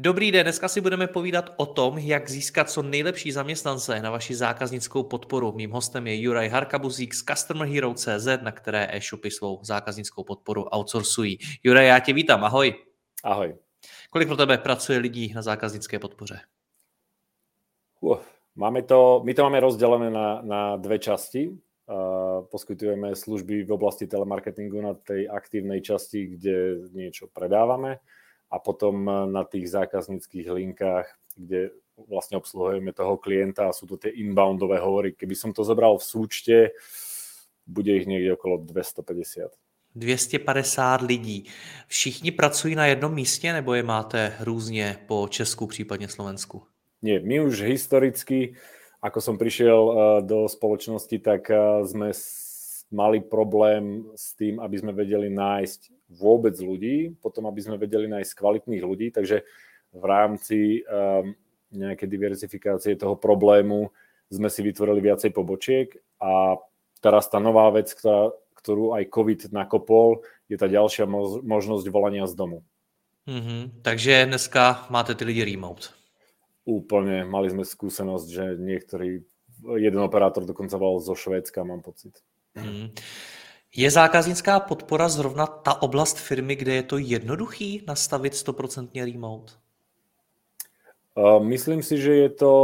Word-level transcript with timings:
Dobrý 0.00 0.32
den, 0.32 0.44
dneska 0.44 0.68
si 0.68 0.80
budeme 0.80 1.06
povídat 1.06 1.50
o 1.56 1.66
tom, 1.66 1.98
jak 1.98 2.30
získat 2.30 2.70
co 2.70 2.82
nejlepší 2.82 3.32
zaměstnance 3.32 4.02
na 4.02 4.10
vaši 4.10 4.34
zákaznickou 4.34 5.02
podporu. 5.02 5.52
Mým 5.52 5.70
hostem 5.70 6.06
je 6.06 6.20
Juraj 6.20 6.48
Harkabuzík 6.48 7.14
z 7.14 7.22
Customer 7.22 7.68
Hero 7.68 7.94
CZ, 7.94 8.26
na 8.42 8.52
které 8.52 8.88
e-shopy 8.92 9.30
svou 9.30 9.58
zákaznickou 9.62 10.24
podporu 10.24 10.64
outsourcují. 10.74 11.38
Juraj, 11.64 11.86
já 11.86 11.98
tě 12.00 12.12
vítám, 12.12 12.44
ahoj. 12.44 12.74
Ahoj. 13.24 13.56
Kolik 14.10 14.28
pro 14.28 14.36
tebe 14.36 14.58
pracuje 14.58 14.98
lidí 14.98 15.32
na 15.34 15.42
zákaznické 15.42 15.98
podpoře? 15.98 16.40
Uh, 18.00 18.18
máme 18.54 18.82
to, 18.82 19.22
my 19.24 19.34
to 19.34 19.42
máme 19.42 19.60
rozdelené 19.60 20.10
na, 20.10 20.42
na 20.42 20.76
dve 20.76 20.98
časti. 20.98 21.48
Uh, 21.48 22.46
poskytujeme 22.50 23.16
služby 23.16 23.64
v 23.64 23.72
oblasti 23.72 24.06
telemarketingu 24.06 24.80
na 24.82 24.94
tej 24.94 25.28
aktívnej 25.28 25.82
časti, 25.82 26.26
kde 26.26 26.86
niečo 26.94 27.26
predávame 27.34 27.98
a 28.50 28.56
potom 28.58 29.08
eh, 29.08 29.12
na 29.28 29.44
tých 29.44 29.70
zákazníckých 29.70 30.46
linkách, 30.50 31.06
kde 31.36 31.70
vlastne 32.08 32.38
obsluhujeme 32.38 32.94
toho 32.94 33.18
klienta 33.18 33.66
a 33.68 33.74
sú 33.74 33.86
to 33.86 33.98
tie 33.98 34.10
inboundové 34.10 34.78
hovory. 34.78 35.18
Keby 35.18 35.34
som 35.34 35.50
to 35.50 35.66
zobral 35.66 35.98
v 35.98 36.04
súčte, 36.06 36.56
bude 37.66 37.90
ich 37.90 38.06
niekde 38.06 38.32
okolo 38.38 38.62
250. 38.62 39.50
250 39.94 41.02
lidí. 41.02 41.44
Všichni 41.86 42.30
pracují 42.30 42.74
na 42.74 42.86
jednom 42.86 43.14
místě 43.14 43.52
nebo 43.52 43.74
je 43.74 43.82
máte 43.82 44.36
různě 44.40 44.98
po 45.06 45.26
Česku, 45.30 45.66
případně 45.66 46.08
Slovensku? 46.08 46.62
Nie, 47.02 47.20
my 47.20 47.40
už 47.40 47.62
historicky, 47.62 48.58
ako 49.02 49.20
som 49.20 49.38
prišiel 49.38 49.78
eh, 49.78 50.22
do 50.26 50.50
spoločnosti, 50.50 51.18
tak 51.22 51.50
eh, 51.50 51.86
sme 51.86 52.10
mali 52.88 53.20
problém 53.20 54.08
s 54.16 54.32
tým, 54.32 54.60
aby 54.60 54.76
sme 54.80 54.92
vedeli 54.96 55.28
nájsť 55.28 56.08
vôbec 56.08 56.56
ľudí, 56.56 57.12
potom 57.20 57.44
aby 57.46 57.60
sme 57.60 57.76
vedeli 57.76 58.08
nájsť 58.08 58.32
kvalitných 58.32 58.82
ľudí, 58.84 59.12
takže 59.12 59.44
v 59.92 60.04
rámci 60.04 60.84
um, 60.84 61.36
nejakej 61.72 62.08
diverzifikácie 62.08 62.96
toho 62.96 63.16
problému 63.16 63.92
sme 64.28 64.48
si 64.48 64.60
vytvorili 64.64 65.04
viacej 65.04 65.32
pobočiek 65.32 65.92
a 66.20 66.56
teraz 67.00 67.28
tá 67.28 67.40
nová 67.40 67.68
vec, 67.72 67.92
ktorá, 67.92 68.32
ktorú 68.56 68.96
aj 68.96 69.12
COVID 69.12 69.40
nakopol, 69.52 70.24
je 70.48 70.56
tá 70.56 70.68
ďalšia 70.68 71.04
možnosť 71.44 71.84
volania 71.92 72.24
z 72.24 72.36
domu. 72.36 72.64
Mm-hmm. 73.28 73.84
Takže 73.84 74.24
dneska 74.24 74.88
máte 74.88 75.12
ty 75.12 75.28
lidi 75.28 75.44
remote. 75.44 75.92
Úplne. 76.64 77.28
Mali 77.28 77.52
sme 77.52 77.64
skúsenosť, 77.64 78.26
že 78.28 78.44
niektorý, 78.56 79.24
jeden 79.76 80.00
operátor 80.00 80.48
dokonca 80.48 80.80
volal 80.80 81.00
zo 81.04 81.12
Švédska, 81.12 81.64
mám 81.64 81.84
pocit. 81.84 82.24
Mm. 82.64 82.88
Je 83.68 83.88
zákaznická 83.90 84.60
podpora 84.64 85.06
zrovna 85.12 85.46
ta 85.46 85.82
oblast 85.82 86.18
firmy, 86.18 86.56
kde 86.56 86.74
je 86.74 86.84
to 86.84 86.96
jednoduchý 86.98 87.84
nastavit 87.86 88.32
100% 88.34 88.90
remote? 88.96 89.52
Myslím 91.38 91.82
si, 91.82 91.98
že 91.98 92.14
je 92.14 92.30
to, 92.30 92.54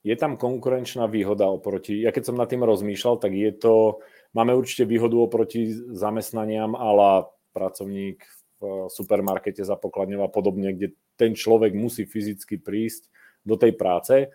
je 0.00 0.16
tam 0.16 0.40
konkurenčná 0.40 1.06
výhoda 1.06 1.46
oproti, 1.46 2.00
ja 2.00 2.12
keď 2.12 2.32
som 2.32 2.40
nad 2.40 2.48
tým 2.48 2.64
rozmýšľal, 2.64 3.20
tak 3.20 3.36
je 3.36 3.52
to, 3.52 4.00
máme 4.32 4.56
určite 4.56 4.88
výhodu 4.88 5.16
oproti 5.20 5.68
zamestnaniam, 5.92 6.72
ale 6.72 7.28
pracovník 7.52 8.24
v 8.58 8.90
supermarkete 8.90 9.62
za 9.62 9.76
pokladňou 9.78 10.26
a 10.26 10.32
podobne, 10.32 10.74
kde 10.74 10.96
ten 11.14 11.36
človek 11.36 11.76
musí 11.76 12.08
fyzicky 12.08 12.58
prísť 12.58 13.06
do 13.46 13.54
tej 13.54 13.76
práce 13.78 14.32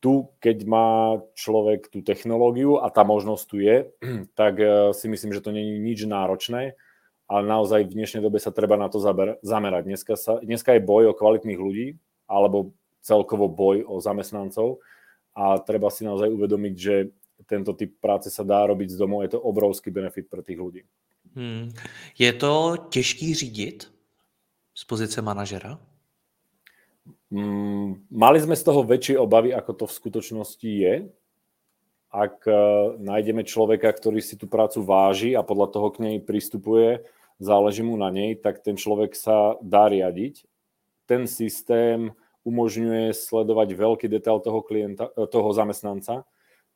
tu, 0.00 0.32
keď 0.40 0.64
má 0.64 1.20
človek 1.36 1.92
tú 1.92 2.00
technológiu 2.00 2.80
a 2.80 2.88
tá 2.88 3.04
možnosť 3.04 3.44
tu 3.44 3.60
je, 3.60 3.88
tak 4.40 4.58
eh, 4.58 4.90
si 4.96 5.06
myslím, 5.06 5.36
že 5.36 5.44
to 5.44 5.52
je 5.52 5.60
nič 5.60 6.08
náročné, 6.08 6.74
ale 7.30 7.42
naozaj 7.46 7.86
v 7.86 7.94
dnešnej 7.94 8.26
dobe 8.26 8.42
sa 8.42 8.50
treba 8.50 8.74
na 8.74 8.90
to 8.90 8.98
zamerať. 9.44 9.82
Dneska, 9.86 10.18
sa, 10.18 10.42
dneska 10.42 10.74
je 10.74 10.82
boj 10.82 11.14
o 11.14 11.16
kvalitných 11.16 11.60
ľudí, 11.62 11.94
alebo 12.26 12.74
celkovo 13.00 13.46
boj 13.46 13.86
o 13.86 14.02
zamestnancov 14.02 14.82
a 15.34 15.62
treba 15.62 15.88
si 15.94 16.02
naozaj 16.04 16.26
uvedomiť, 16.26 16.74
že 16.74 16.94
tento 17.48 17.72
typ 17.72 17.96
práce 18.02 18.28
sa 18.28 18.44
dá 18.44 18.66
robiť 18.66 18.92
z 18.92 18.96
domu, 19.00 19.24
je 19.24 19.32
to 19.32 19.40
obrovský 19.40 19.88
benefit 19.88 20.28
pre 20.28 20.44
tých 20.44 20.58
ľudí. 20.60 20.82
Hmm. 21.34 21.72
Je 22.18 22.32
to 22.32 22.76
těžký 22.90 23.34
řídit 23.34 23.92
z 24.74 24.84
pozice 24.84 25.22
manažera? 25.22 25.78
Mm, 27.30 28.10
mali 28.10 28.38
sme 28.42 28.58
z 28.58 28.66
toho 28.66 28.82
väčšie 28.82 29.16
obavy, 29.20 29.54
ako 29.54 29.72
to 29.72 29.84
v 29.86 29.96
skutočnosti 29.96 30.70
je. 30.70 30.94
Ak 32.10 32.42
uh, 32.42 32.98
nájdeme 32.98 33.46
človeka, 33.46 33.86
ktorý 33.94 34.18
si 34.18 34.34
tú 34.34 34.50
prácu 34.50 34.82
váži 34.82 35.38
a 35.38 35.46
podľa 35.46 35.68
toho 35.70 35.88
k 35.94 36.02
nej 36.02 36.16
pristupuje, 36.18 37.06
záleží 37.38 37.86
mu 37.86 37.94
na 37.94 38.10
nej, 38.10 38.34
tak 38.34 38.60
ten 38.60 38.74
človek 38.74 39.14
sa 39.14 39.54
dá 39.62 39.86
riadiť. 39.86 40.42
Ten 41.06 41.30
systém 41.30 42.10
umožňuje 42.44 43.14
sledovať 43.16 43.68
veľký 43.74 44.06
detail 44.06 44.38
toho, 44.42 44.60
klienta, 44.64 45.12
e, 45.16 45.26
toho 45.28 45.48
zamestnanca, 45.52 46.24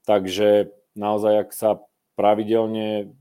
takže 0.05 0.73
naozaj, 0.95 1.49
ak 1.49 1.51
sa 1.53 1.71
pravidelne 2.15 3.13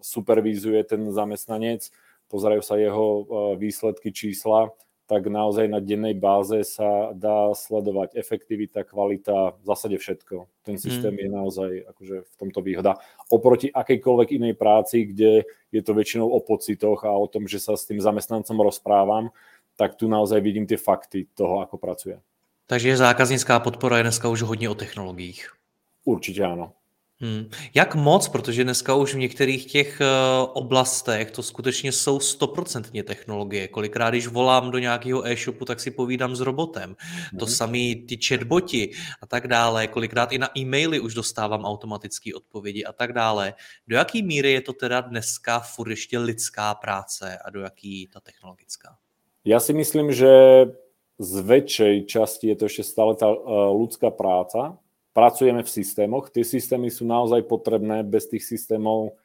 supervízuje 0.00 0.80
ten 0.86 1.10
zamestnanec, 1.10 1.90
pozerajú 2.30 2.62
sa 2.62 2.78
jeho 2.78 3.06
e, 3.06 3.22
výsledky, 3.58 4.14
čísla, 4.14 4.70
tak 5.10 5.26
naozaj 5.26 5.66
na 5.66 5.82
dennej 5.82 6.14
báze 6.14 6.62
sa 6.62 7.10
dá 7.10 7.50
sledovať 7.50 8.14
efektivita, 8.14 8.86
kvalita, 8.86 9.58
v 9.58 9.64
zásade 9.66 9.98
všetko. 9.98 10.46
Ten 10.62 10.78
systém 10.78 11.10
mm. 11.10 11.18
je 11.18 11.28
naozaj 11.34 11.70
akože 11.90 12.16
v 12.22 12.34
tomto 12.38 12.62
výhoda. 12.62 12.94
Oproti 13.26 13.74
akejkoľvek 13.74 14.38
inej 14.38 14.54
práci, 14.54 15.10
kde 15.10 15.50
je 15.74 15.82
to 15.82 15.98
väčšinou 15.98 16.30
o 16.30 16.38
pocitoch 16.38 17.02
a 17.02 17.10
o 17.10 17.26
tom, 17.26 17.50
že 17.50 17.58
sa 17.58 17.74
s 17.74 17.90
tým 17.90 17.98
zamestnancom 17.98 18.54
rozprávam, 18.62 19.34
tak 19.74 19.98
tu 19.98 20.06
naozaj 20.06 20.38
vidím 20.38 20.70
tie 20.70 20.78
fakty 20.78 21.26
toho, 21.34 21.58
ako 21.58 21.74
pracuje. 21.74 22.22
Takže 22.70 22.94
zákaznická 22.94 23.58
podpora 23.58 23.98
je 23.98 24.06
dneska 24.06 24.30
už 24.30 24.46
hodně 24.46 24.70
o 24.70 24.78
technologiích. 24.78 25.50
Určitě 26.04 26.44
ano. 26.46 26.72
Hmm. 27.20 27.50
Jak 27.74 27.94
moc, 27.94 28.28
protože 28.28 28.64
dneska 28.64 28.94
už 28.94 29.14
v 29.14 29.18
některých 29.18 29.66
těch 29.66 30.00
uh, 30.00 30.50
oblastech 30.52 31.30
to 31.30 31.42
skutečně 31.42 31.92
jsou 31.92 32.20
stoprocentně 32.20 33.02
technologie. 33.02 33.68
Kolikrát, 33.68 34.10
když 34.10 34.26
volám 34.26 34.70
do 34.70 34.78
nějakého 34.78 35.26
e-shopu, 35.26 35.64
tak 35.64 35.80
si 35.80 35.90
povídám 35.90 36.36
s 36.36 36.40
robotem. 36.40 36.96
Hmm. 36.98 37.38
To 37.38 37.46
samé 37.46 37.94
ty 38.08 38.18
chatboti 38.28 38.90
a 39.22 39.26
tak 39.26 39.48
dále. 39.48 39.86
Kolikrát 39.86 40.32
i 40.32 40.38
na 40.38 40.48
e-maily 40.58 41.00
už 41.00 41.14
dostávám 41.14 41.64
automatické 41.64 42.34
odpovědi 42.34 42.84
a 42.84 42.92
tak 42.92 43.12
dále. 43.12 43.54
Do 43.88 43.96
jaké 43.96 44.22
míry 44.22 44.52
je 44.52 44.60
to 44.60 44.72
teda 44.72 45.00
dneska 45.00 45.60
furt 45.60 45.90
ještě 45.90 46.18
lidská 46.18 46.74
práce 46.74 47.38
a 47.44 47.50
do 47.50 47.60
jaký 47.60 48.08
ta 48.12 48.20
technologická? 48.20 48.96
Já 49.44 49.60
si 49.60 49.72
myslím, 49.72 50.12
že 50.12 50.30
z 51.20 51.34
väčšej 51.44 52.08
časti 52.08 52.48
je 52.48 52.56
to 52.56 52.64
ešte 52.64 52.84
stále 52.84 53.12
tá 53.12 53.28
ľudská 53.76 54.08
práca, 54.08 54.80
pracujeme 55.12 55.62
v 55.62 55.70
systémoch. 55.70 56.30
Tie 56.30 56.46
systémy 56.46 56.90
sú 56.90 57.06
naozaj 57.06 57.46
potrebné. 57.46 58.06
Bez 58.06 58.30
tých 58.30 58.46
systémov 58.46 59.18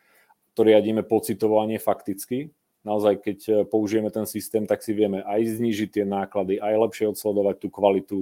to 0.56 0.64
riadíme 0.64 1.04
pocitovo 1.04 1.60
a 1.62 1.70
nie 1.70 1.78
fakticky. 1.78 2.50
Naozaj, 2.86 3.14
keď 3.22 3.38
e, 3.50 3.54
použijeme 3.66 4.14
ten 4.14 4.30
systém, 4.30 4.70
tak 4.70 4.86
si 4.86 4.94
vieme 4.94 5.26
aj 5.26 5.58
znížiť 5.58 5.90
tie 5.90 6.06
náklady, 6.06 6.62
aj 6.62 6.74
lepšie 6.86 7.06
odsledovať 7.10 7.56
tú 7.66 7.68
kvalitu 7.74 8.20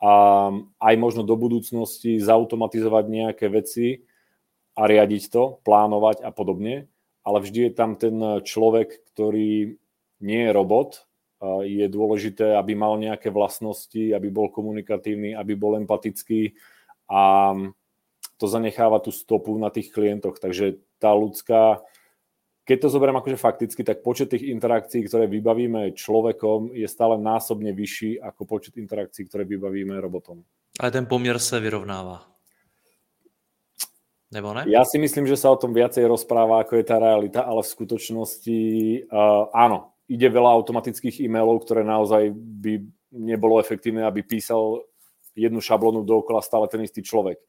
a 0.00 0.48
aj 0.80 0.94
možno 0.96 1.20
do 1.28 1.36
budúcnosti 1.36 2.16
zautomatizovať 2.16 3.04
nejaké 3.04 3.46
veci 3.52 4.08
a 4.72 4.88
riadiť 4.88 5.28
to, 5.28 5.60
plánovať 5.60 6.24
a 6.24 6.32
podobne. 6.32 6.88
Ale 7.20 7.44
vždy 7.44 7.68
je 7.68 7.72
tam 7.76 8.00
ten 8.00 8.16
človek, 8.40 9.04
ktorý 9.12 9.76
nie 10.24 10.40
je 10.48 10.56
robot. 10.56 11.04
Je 11.68 11.84
dôležité, 11.84 12.56
aby 12.56 12.72
mal 12.72 12.96
nejaké 12.96 13.28
vlastnosti, 13.28 14.00
aby 14.00 14.32
bol 14.32 14.48
komunikatívny, 14.48 15.36
aby 15.36 15.52
bol 15.52 15.76
empatický, 15.76 16.56
a 17.10 17.52
to 18.38 18.46
zanecháva 18.46 19.02
tú 19.02 19.10
stopu 19.10 19.58
na 19.58 19.68
tých 19.68 19.90
klientoch. 19.90 20.38
Takže 20.38 20.80
tá 21.02 21.12
ľudská, 21.12 21.82
keď 22.64 22.86
to 22.86 22.88
zoberiem 22.88 23.18
akože 23.18 23.36
fakticky, 23.36 23.82
tak 23.82 24.06
počet 24.06 24.30
tých 24.30 24.48
interakcií, 24.48 25.04
ktoré 25.10 25.26
vybavíme 25.26 25.92
človekom, 25.92 26.72
je 26.72 26.86
stále 26.86 27.18
násobne 27.18 27.74
vyšší 27.74 28.22
ako 28.22 28.46
počet 28.46 28.78
interakcií, 28.78 29.26
ktoré 29.26 29.44
vybavíme 29.44 29.98
robotom. 29.98 30.46
Ale 30.80 30.90
ten 30.90 31.06
poměr 31.06 31.38
se 31.38 31.60
vyrovnává. 31.60 32.30
Nebo 34.30 34.54
ne? 34.54 34.62
Ja 34.70 34.86
si 34.86 34.94
myslím, 35.02 35.26
že 35.26 35.34
sa 35.34 35.50
o 35.50 35.58
tom 35.58 35.74
viacej 35.74 36.06
rozpráva, 36.06 36.62
ako 36.62 36.78
je 36.78 36.86
tá 36.86 37.02
realita, 37.02 37.42
ale 37.42 37.66
v 37.66 37.72
skutočnosti 37.74 38.58
uh, 39.10 39.50
áno, 39.50 39.98
ide 40.06 40.30
veľa 40.30 40.54
automatických 40.54 41.26
e-mailov, 41.26 41.66
ktoré 41.66 41.82
naozaj 41.82 42.30
by 42.34 42.78
nebolo 43.10 43.58
efektívne, 43.58 44.06
aby 44.06 44.22
písal 44.22 44.86
jednu 45.40 45.60
šablonu 45.60 46.04
dookola 46.04 46.44
stále 46.44 46.68
ten 46.68 46.84
istý 46.84 47.00
človek. 47.00 47.40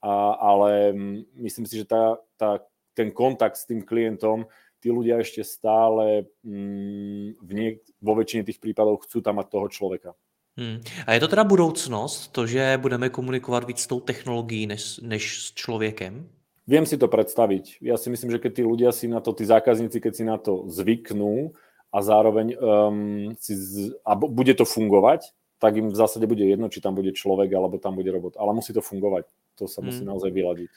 A, 0.00 0.36
ale 0.36 0.92
myslím 1.36 1.68
si, 1.68 1.80
že 1.80 1.86
tá, 1.88 2.16
tá, 2.40 2.64
ten 2.96 3.12
kontakt 3.12 3.56
s 3.60 3.68
tým 3.68 3.84
klientom, 3.84 4.48
tí 4.84 4.92
ľudia 4.92 5.16
ešte 5.20 5.40
stále 5.44 6.28
mm, 6.44 7.40
v 7.40 7.50
niek- 7.56 7.88
vo 8.04 8.12
väčšine 8.16 8.44
tých 8.44 8.60
prípadov 8.60 9.08
chcú 9.08 9.24
tam 9.24 9.40
mať 9.40 9.48
toho 9.48 9.66
človeka. 9.72 10.10
Hmm. 10.54 10.84
A 11.08 11.16
je 11.16 11.20
to 11.20 11.28
teda 11.28 11.44
budoucnost, 11.44 12.30
to, 12.30 12.46
že 12.46 12.78
budeme 12.78 13.10
komunikovat 13.10 13.64
víc 13.64 13.80
s 13.80 13.90
tou 13.90 14.00
technologií 14.00 14.66
než, 14.66 15.00
než 15.02 15.22
s 15.42 15.54
člověkem? 15.54 16.28
Viem 16.64 16.86
si 16.88 16.96
to 16.96 17.12
predstaviť. 17.12 17.84
Ja 17.84 18.00
si 18.00 18.08
myslím, 18.08 18.32
že 18.32 18.40
keď 18.40 18.52
tí 18.56 18.62
ľudia 18.64 18.88
si 18.88 19.04
na 19.04 19.20
to, 19.20 19.36
tí 19.36 19.44
zákazníci, 19.44 20.00
keď 20.00 20.12
si 20.16 20.24
na 20.24 20.40
to 20.40 20.64
zvyknú 20.72 21.52
a 21.92 21.98
zároveň 22.00 22.56
um, 22.56 23.36
si 23.36 23.52
z, 23.52 23.92
a 24.00 24.16
bude 24.16 24.56
to 24.56 24.64
fungovať, 24.64 25.28
tak 25.58 25.76
im 25.76 25.88
v 25.88 25.96
zásade 25.96 26.26
bude 26.26 26.44
jedno, 26.44 26.68
či 26.68 26.80
tam 26.80 26.94
bude 26.94 27.12
človek 27.12 27.52
alebo 27.54 27.78
tam 27.78 27.94
bude 27.94 28.10
robot. 28.12 28.36
Ale 28.36 28.54
musí 28.54 28.72
to 28.72 28.80
fungovať. 28.80 29.24
To 29.58 29.70
sa 29.70 29.80
musí 29.80 30.02
hmm. 30.02 30.10
naozaj 30.10 30.30
vyladiť 30.30 30.70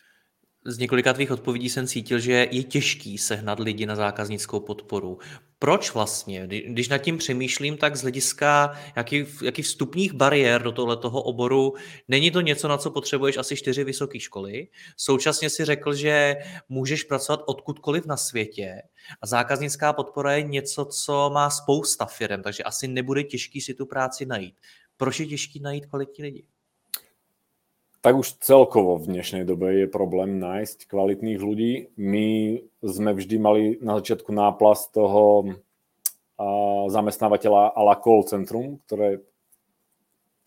z 0.67 0.77
několika 0.77 1.13
tvých 1.13 1.31
odpovědí 1.31 1.69
jsem 1.69 1.87
cítil, 1.87 2.19
že 2.19 2.47
je 2.51 2.63
těžký 2.63 3.17
sehnat 3.17 3.59
lidi 3.59 3.85
na 3.85 3.95
zákaznickou 3.95 4.59
podporu. 4.59 5.17
Proč 5.59 5.93
vlastně? 5.93 6.47
Když 6.47 6.89
nad 6.89 6.97
tím 6.97 7.17
přemýšlím, 7.17 7.77
tak 7.77 7.95
z 7.95 8.01
hlediska 8.01 8.73
jaký, 8.95 9.25
jaký 9.43 9.61
vstupních 9.61 10.13
bariér 10.13 10.63
do 10.63 10.71
tohoto 10.71 11.09
oboru 11.09 11.73
není 12.07 12.31
to 12.31 12.41
něco, 12.41 12.67
na 12.67 12.77
co 12.77 12.91
potřebuješ 12.91 13.37
asi 13.37 13.55
čtyři 13.55 13.83
vysoké 13.83 14.19
školy. 14.19 14.67
Současně 14.97 15.49
si 15.49 15.65
řekl, 15.65 15.93
že 15.93 16.35
můžeš 16.69 17.03
pracovat 17.03 17.43
odkudkoliv 17.45 18.05
na 18.05 18.17
světě 18.17 18.81
a 19.21 19.27
zákaznická 19.27 19.93
podpora 19.93 20.33
je 20.33 20.43
něco, 20.43 20.85
co 20.85 21.29
má 21.33 21.49
spousta 21.49 22.05
firm, 22.05 22.41
takže 22.41 22.63
asi 22.63 22.87
nebude 22.87 23.23
těžký 23.23 23.61
si 23.61 23.73
tu 23.73 23.85
práci 23.85 24.25
najít. 24.25 24.55
Proč 24.97 25.19
je 25.19 25.25
těžký 25.25 25.59
najít 25.59 25.85
kvalitní 25.85 26.23
lidi? 26.23 26.45
Tak 28.07 28.23
už 28.23 28.39
celkovo 28.39 28.95
v 28.95 29.19
dnešnej 29.19 29.43
dobe 29.43 29.83
je 29.83 29.87
problém 29.91 30.39
nájsť 30.39 30.87
kvalitných 30.87 31.43
ľudí. 31.43 31.91
My 31.99 32.55
sme 32.79 33.11
vždy 33.11 33.35
mali 33.35 33.61
na 33.83 33.99
začiatku 33.99 34.31
náplast 34.31 34.95
toho 34.95 35.51
zamestnávateľa 36.87 37.75
a 37.75 37.79
la 37.83 37.95
call 37.99 38.23
centrum, 38.23 38.79
ktoré 38.87 39.27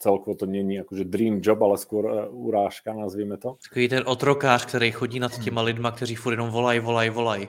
celkovo 0.01 0.41
to 0.41 0.49
není 0.49 0.81
akože 0.81 1.05
dream 1.05 1.45
job, 1.45 1.61
ale 1.61 1.77
skôr 1.77 2.09
e, 2.09 2.33
urážka, 2.33 2.97
nazvíme 2.97 3.37
to. 3.37 3.61
Takový 3.61 3.89
ten 3.89 4.03
otrokář, 4.09 4.65
který 4.65 4.91
chodí 4.97 5.21
nad 5.21 5.37
těma 5.37 5.61
lidma, 5.61 5.93
kteří 5.93 6.17
furt 6.17 6.33
jenom 6.33 6.49
volají, 6.49 6.81
volají, 6.81 7.11
volají. 7.11 7.49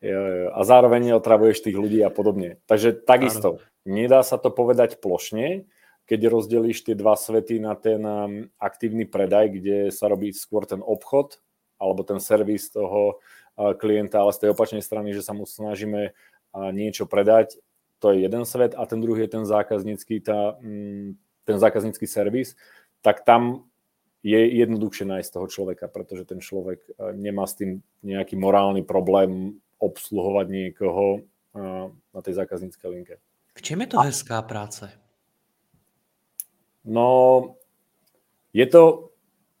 Jo, 0.00 0.22
jo. 0.24 0.48
A 0.56 0.64
zároveň 0.64 1.12
otravuješ 1.20 1.60
tých 1.60 1.76
ľudí 1.76 2.00
a 2.00 2.08
podobne. 2.08 2.56
Takže 2.64 3.04
takisto, 3.04 3.60
nedá 3.84 4.24
sa 4.24 4.40
to 4.40 4.48
povedať 4.48 4.96
plošne, 4.96 5.68
keď 6.10 6.26
rozdelíš 6.26 6.82
tie 6.82 6.98
dva 6.98 7.14
svety 7.14 7.62
na 7.62 7.78
ten 7.78 8.02
um, 8.02 8.50
aktívny 8.58 9.06
predaj, 9.06 9.54
kde 9.54 9.94
sa 9.94 10.10
robí 10.10 10.34
skôr 10.34 10.66
ten 10.66 10.82
obchod 10.82 11.38
alebo 11.78 12.02
ten 12.02 12.18
servis 12.18 12.66
toho 12.66 13.22
uh, 13.22 13.78
klienta, 13.78 14.18
ale 14.18 14.34
z 14.34 14.42
tej 14.42 14.48
opačnej 14.50 14.82
strany, 14.82 15.14
že 15.14 15.22
sa 15.22 15.30
mu 15.30 15.46
snažíme 15.46 16.10
uh, 16.10 16.70
niečo 16.74 17.06
predať, 17.06 17.62
to 18.02 18.10
je 18.10 18.26
jeden 18.26 18.42
svet 18.42 18.74
a 18.74 18.82
ten 18.90 18.98
druhý 18.98 19.30
je 19.30 19.38
ten 19.38 19.46
zákaznícky, 19.46 20.18
tá, 20.18 20.58
mm, 20.58 21.14
ten 21.46 21.56
zákaznícky 21.62 22.10
servis, 22.10 22.58
tak 23.06 23.22
tam 23.22 23.70
je 24.26 24.50
jednoduchšie 24.50 25.06
nájsť 25.06 25.30
toho 25.30 25.46
človeka, 25.46 25.86
pretože 25.86 26.26
ten 26.26 26.42
človek 26.42 26.82
uh, 26.98 27.14
nemá 27.14 27.46
s 27.46 27.54
tým 27.54 27.86
nejaký 28.02 28.34
morálny 28.34 28.82
problém 28.82 29.62
obsluhovať 29.78 30.46
niekoho 30.52 31.24
na 32.14 32.20
tej 32.22 32.38
zákazníckej 32.38 32.88
linke. 32.92 33.14
V 33.56 33.64
čem 33.64 33.80
je 33.82 33.88
to 33.90 33.98
hezká 33.98 34.38
práce? 34.44 34.86
No, 36.84 37.08
je 38.56 38.66
to 38.66 39.12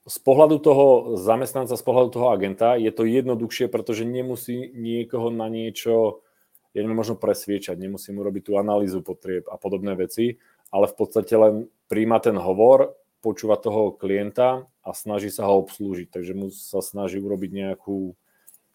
z 0.08 0.18
pohľadu 0.24 0.56
toho 0.58 0.86
zamestnanca, 1.20 1.76
z 1.76 1.84
pohľadu 1.84 2.08
toho 2.16 2.28
agenta, 2.32 2.74
je 2.80 2.90
to 2.90 3.04
jednoduchšie, 3.04 3.68
pretože 3.68 4.08
nemusí 4.08 4.72
niekoho 4.72 5.28
na 5.28 5.46
niečo, 5.46 6.24
ja 6.72 6.86
možno 6.86 7.18
presviečať, 7.18 7.76
nemusí 7.76 8.10
mu 8.10 8.24
robiť 8.24 8.42
tú 8.50 8.52
analýzu 8.56 9.04
potrieb 9.04 9.46
a 9.50 9.60
podobné 9.60 9.94
veci, 9.98 10.40
ale 10.70 10.86
v 10.88 10.94
podstate 10.96 11.34
len 11.36 11.54
príjma 11.90 12.22
ten 12.22 12.38
hovor, 12.38 12.96
počúva 13.20 13.60
toho 13.60 13.92
klienta 13.92 14.64
a 14.80 14.90
snaží 14.96 15.28
sa 15.28 15.44
ho 15.44 15.60
obslúžiť, 15.60 16.08
takže 16.08 16.32
mu 16.32 16.48
sa 16.48 16.80
snaží 16.80 17.20
urobiť 17.20 17.50
nejakú, 17.52 18.16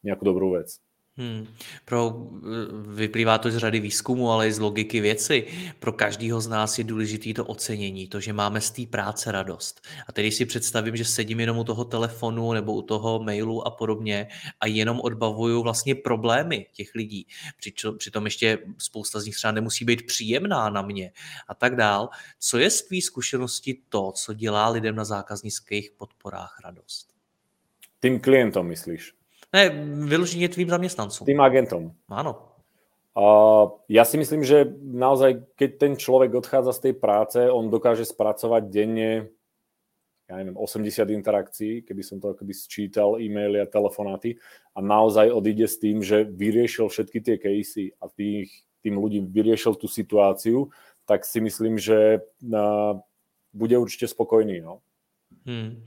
nejakú 0.06 0.24
dobrú 0.24 0.62
vec. 0.62 0.85
Hmm. 1.18 1.48
Pro, 1.86 2.28
vyplývá 2.88 3.38
to 3.38 3.52
z 3.52 3.58
řady 3.58 3.80
výzkumu, 3.80 4.32
ale 4.32 4.48
i 4.48 4.54
z 4.54 4.60
logiky 4.60 5.00
věci. 5.00 5.48
Pro 5.80 5.92
každého 5.92 6.42
z 6.42 6.48
nás 6.48 6.78
je 6.78 6.84
důležité 6.84 7.34
to 7.34 7.46
ocenění, 7.46 8.08
to, 8.08 8.20
že 8.20 8.34
máme 8.34 8.62
z 8.62 8.72
té 8.72 8.86
práce 8.86 9.32
radost. 9.32 9.88
A 10.08 10.12
tedy 10.12 10.32
si 10.32 10.46
představím, 10.46 10.96
že 10.96 11.06
sedím 11.06 11.40
jenom 11.40 11.58
u 11.58 11.64
toho 11.64 11.86
telefonu 11.86 12.54
nebo 12.54 12.74
u 12.74 12.82
toho 12.82 13.24
mailu 13.24 13.68
a 13.68 13.72
podobně 13.72 14.28
a 14.60 14.68
jenom 14.68 15.00
odbavuju 15.00 15.64
vlastně 15.64 15.96
problémy 15.96 16.66
těch 16.74 16.96
lidí. 16.96 17.28
Přitom 17.98 18.26
ještě 18.26 18.58
spousta 18.78 19.20
z 19.20 19.26
nich 19.26 19.36
třeba 19.36 19.52
nemusí 19.52 19.86
být 19.86 20.06
příjemná 20.06 20.70
na 20.70 20.82
mě 20.82 21.12
a 21.48 21.56
tak 21.56 21.76
dál. 21.76 22.10
Co 22.40 22.58
je 22.58 22.70
z 22.70 22.82
tvý 22.82 23.02
zkušenosti 23.02 23.82
to, 23.90 24.12
co 24.12 24.34
dělá 24.34 24.70
lidem 24.70 24.96
na 24.96 25.06
zákaznických 25.06 25.92
podporách 25.92 26.60
radost? 26.64 27.08
Tým 28.00 28.20
klientom 28.20 28.68
myslíš? 28.68 29.14
Ne, 29.56 29.72
vyloženie 30.12 30.52
tvým 30.52 30.68
zaměstnancom. 30.68 31.24
Tým 31.24 31.40
agentom. 31.40 31.96
Áno. 32.12 32.60
Uh, 33.16 33.80
ja 33.88 34.04
si 34.04 34.20
myslím, 34.20 34.44
že 34.44 34.68
naozaj, 34.84 35.56
keď 35.56 35.70
ten 35.80 35.94
človek 35.96 36.36
odchádza 36.36 36.76
z 36.76 36.84
tej 36.92 36.94
práce, 37.00 37.40
on 37.40 37.72
dokáže 37.72 38.04
spracovať 38.04 38.68
denne 38.68 39.32
ja 40.26 40.42
neviem, 40.42 40.58
80 40.58 41.06
interakcií, 41.14 41.74
keby 41.86 42.02
som 42.02 42.18
to 42.18 42.34
akoby 42.34 42.50
sčítal, 42.50 43.22
e-maily 43.22 43.62
a 43.62 43.70
telefonáty 43.70 44.42
a 44.74 44.82
naozaj 44.82 45.30
odíde 45.30 45.70
s 45.70 45.78
tým, 45.78 46.02
že 46.02 46.26
vyriešil 46.26 46.90
všetky 46.90 47.22
tie 47.22 47.36
casey 47.38 47.94
a 48.02 48.10
tých, 48.10 48.50
tým 48.82 48.98
ľudí 48.98 49.22
vyriešil 49.22 49.78
tú 49.78 49.86
situáciu, 49.86 50.74
tak 51.06 51.30
si 51.30 51.38
myslím, 51.46 51.78
že 51.78 52.26
uh, 52.26 52.98
bude 53.54 53.78
určite 53.78 54.10
spokojný. 54.10 54.66
No. 54.66 54.82
Hmm. 55.46 55.86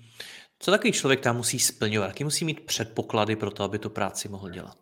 Co 0.58 0.70
takový 0.70 0.92
člověk 0.92 1.20
tam 1.20 1.36
musí 1.36 1.58
splňovat? 1.58 2.06
Jaký 2.06 2.24
musí 2.24 2.44
mít 2.44 2.60
předpoklady 2.60 3.36
pro 3.36 3.50
to, 3.50 3.64
aby 3.64 3.78
tu 3.78 3.90
práci 3.90 4.28
mohl 4.28 4.50
dělat? 4.50 4.76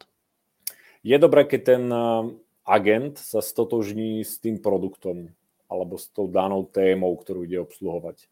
Je 1.05 1.19
dobré, 1.19 1.44
keď 1.44 1.62
ten 1.64 1.94
eh, 1.94 2.31
agent 2.67 3.19
sa 3.19 3.39
stotožní 3.39 4.27
s 4.27 4.43
tým 4.43 4.58
produktom 4.58 5.31
alebo 5.70 5.98
s 5.98 6.10
tou 6.10 6.27
danou 6.27 6.67
témou, 6.67 7.15
ktorú 7.19 7.43
ide 7.43 7.58
obsluhovať. 7.58 8.31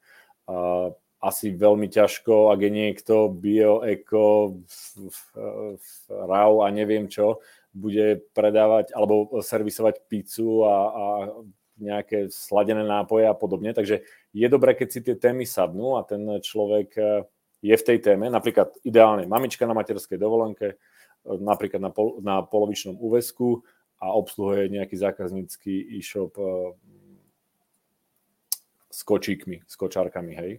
Asi 1.19 1.51
veľmi 1.51 1.91
ťažko, 1.91 2.55
ak 2.55 2.61
je 2.63 2.71
niekto 2.71 3.27
bio, 3.27 3.83
eko, 3.83 4.61
RAW 6.07 6.63
a 6.63 6.69
neviem 6.71 7.11
čo, 7.11 7.43
bude 7.75 8.23
predávať 8.39 8.95
alebo 8.95 9.43
servisovať 9.43 10.07
pizzu 10.07 10.63
a, 10.63 10.77
a 10.95 11.05
nejaké 11.75 12.31
sladené 12.31 12.87
nápoje 12.87 13.27
a 13.27 13.35
podobne. 13.35 13.75
Takže 13.75 14.07
je 14.31 14.47
dobré, 14.47 14.79
keď 14.79 14.89
si 14.95 15.01
tie 15.03 15.19
témy 15.19 15.43
sadnú 15.43 15.99
a 15.99 16.07
ten 16.07 16.39
človek 16.39 16.91
eh, 16.99 17.27
je 17.65 17.73
v 17.73 17.87
tej 17.87 17.99
téme, 18.05 18.29
napríklad 18.29 18.77
ideálne 18.85 19.25
mamička 19.25 19.65
na 19.65 19.73
materskej 19.73 20.21
dovolenke, 20.21 20.77
napríklad 21.25 21.81
na, 21.81 21.89
pol, 21.89 22.21
na 22.21 22.45
polovičnom 22.45 23.01
úvesku 23.01 23.65
a 23.97 24.13
obsluhuje 24.13 24.69
nejaký 24.69 25.01
zákaznícky 25.01 25.97
e-shop 25.97 26.37
uh, 26.37 26.77
s 28.93 29.01
kočíkmi, 29.01 29.65
s 29.65 29.75
kočárkami, 29.81 30.33
hej. 30.37 30.53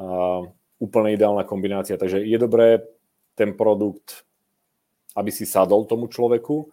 Uh, 0.00 0.48
úplne 0.80 1.12
ideálna 1.12 1.44
kombinácia, 1.44 2.00
takže 2.00 2.24
je 2.24 2.38
dobré 2.40 2.80
ten 3.36 3.52
produkt, 3.52 4.24
aby 5.12 5.28
si 5.28 5.44
sadol 5.44 5.84
tomu 5.84 6.08
človeku. 6.08 6.72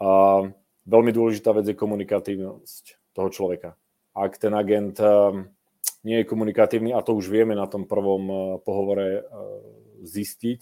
Uh, 0.00 0.48
veľmi 0.88 1.12
dôležitá 1.12 1.52
vec 1.52 1.68
je 1.68 1.76
komunikatívnosť 1.76 3.12
toho 3.12 3.28
človeka. 3.28 3.76
Ak 4.16 4.40
ten 4.40 4.56
agent 4.56 4.96
uh, 5.04 5.44
nie 6.02 6.22
je 6.22 6.28
komunikatívny 6.28 6.90
a 6.90 7.02
to 7.02 7.14
už 7.14 7.30
vieme 7.30 7.54
na 7.54 7.66
tom 7.70 7.86
prvom 7.86 8.22
eh, 8.26 8.38
pohovore 8.62 9.08
eh, 9.18 9.24
zistiť, 10.02 10.60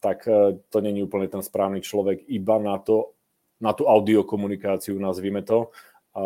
tak 0.00 0.28
eh, 0.28 0.60
to 0.68 0.78
není 0.84 1.00
úplne 1.02 1.28
ten 1.28 1.40
správny 1.40 1.80
človek 1.80 2.24
iba 2.28 2.60
na, 2.60 2.76
to, 2.80 3.16
na 3.60 3.72
tú 3.72 3.88
audiokomunikáciu, 3.88 4.96
nazvime 5.00 5.40
to. 5.42 5.72
A 6.16 6.24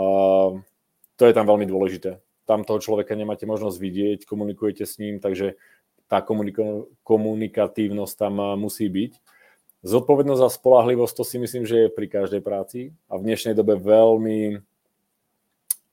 to 1.19 1.23
je 1.27 1.35
tam 1.35 1.47
veľmi 1.47 1.67
dôležité. 1.67 2.23
Tam 2.47 2.63
toho 2.63 2.79
človeka 2.79 3.19
nemáte 3.19 3.47
možnosť 3.47 3.79
vidieť, 3.79 4.19
komunikujete 4.27 4.87
s 4.87 4.99
ním, 5.03 5.19
takže 5.19 5.59
tá 6.07 6.23
komuniko- 6.23 6.91
komunikatívnosť 7.07 8.15
tam 8.15 8.35
musí 8.59 8.87
byť. 8.91 9.19
Zodpovednosť 9.83 10.43
a 10.43 10.51
spolahlivosť, 10.51 11.15
to 11.15 11.25
si 11.27 11.37
myslím, 11.43 11.67
že 11.67 11.87
je 11.87 11.95
pri 11.95 12.07
každej 12.11 12.43
práci 12.43 12.95
a 13.07 13.19
v 13.19 13.25
dnešnej 13.27 13.55
dobe 13.55 13.79
veľmi 13.79 14.63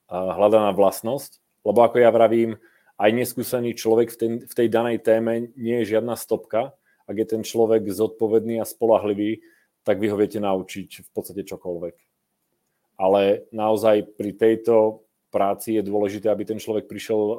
hľadaná 0.10 0.72
vlastnosť, 0.78 1.42
lebo 1.68 1.84
ako 1.84 2.00
ja 2.00 2.08
vravím, 2.16 2.56
aj 2.96 3.12
neskúsený 3.12 3.76
človek 3.76 4.16
v, 4.16 4.18
ten, 4.18 4.34
v 4.48 4.54
tej 4.56 4.68
danej 4.72 5.04
téme 5.04 5.52
nie 5.60 5.84
je 5.84 6.00
žiadna 6.00 6.16
stopka 6.16 6.72
ak 7.08 7.16
je 7.16 7.28
ten 7.28 7.42
človek 7.42 7.88
zodpovedný 7.88 8.60
a 8.60 8.68
spolahlivý, 8.68 9.40
tak 9.88 10.04
vy 10.04 10.12
ho 10.12 10.20
viete 10.20 10.44
naučiť 10.44 11.08
v 11.08 11.10
podstate 11.16 11.48
čokoľvek. 11.48 11.96
Ale 13.00 13.48
naozaj 13.56 14.20
pri 14.20 14.36
tejto 14.36 15.08
práci 15.32 15.80
je 15.80 15.84
dôležité, 15.88 16.28
aby 16.28 16.44
ten 16.44 16.60
človek 16.60 16.92
prišiel, 16.92 17.20
eh, 17.20 17.36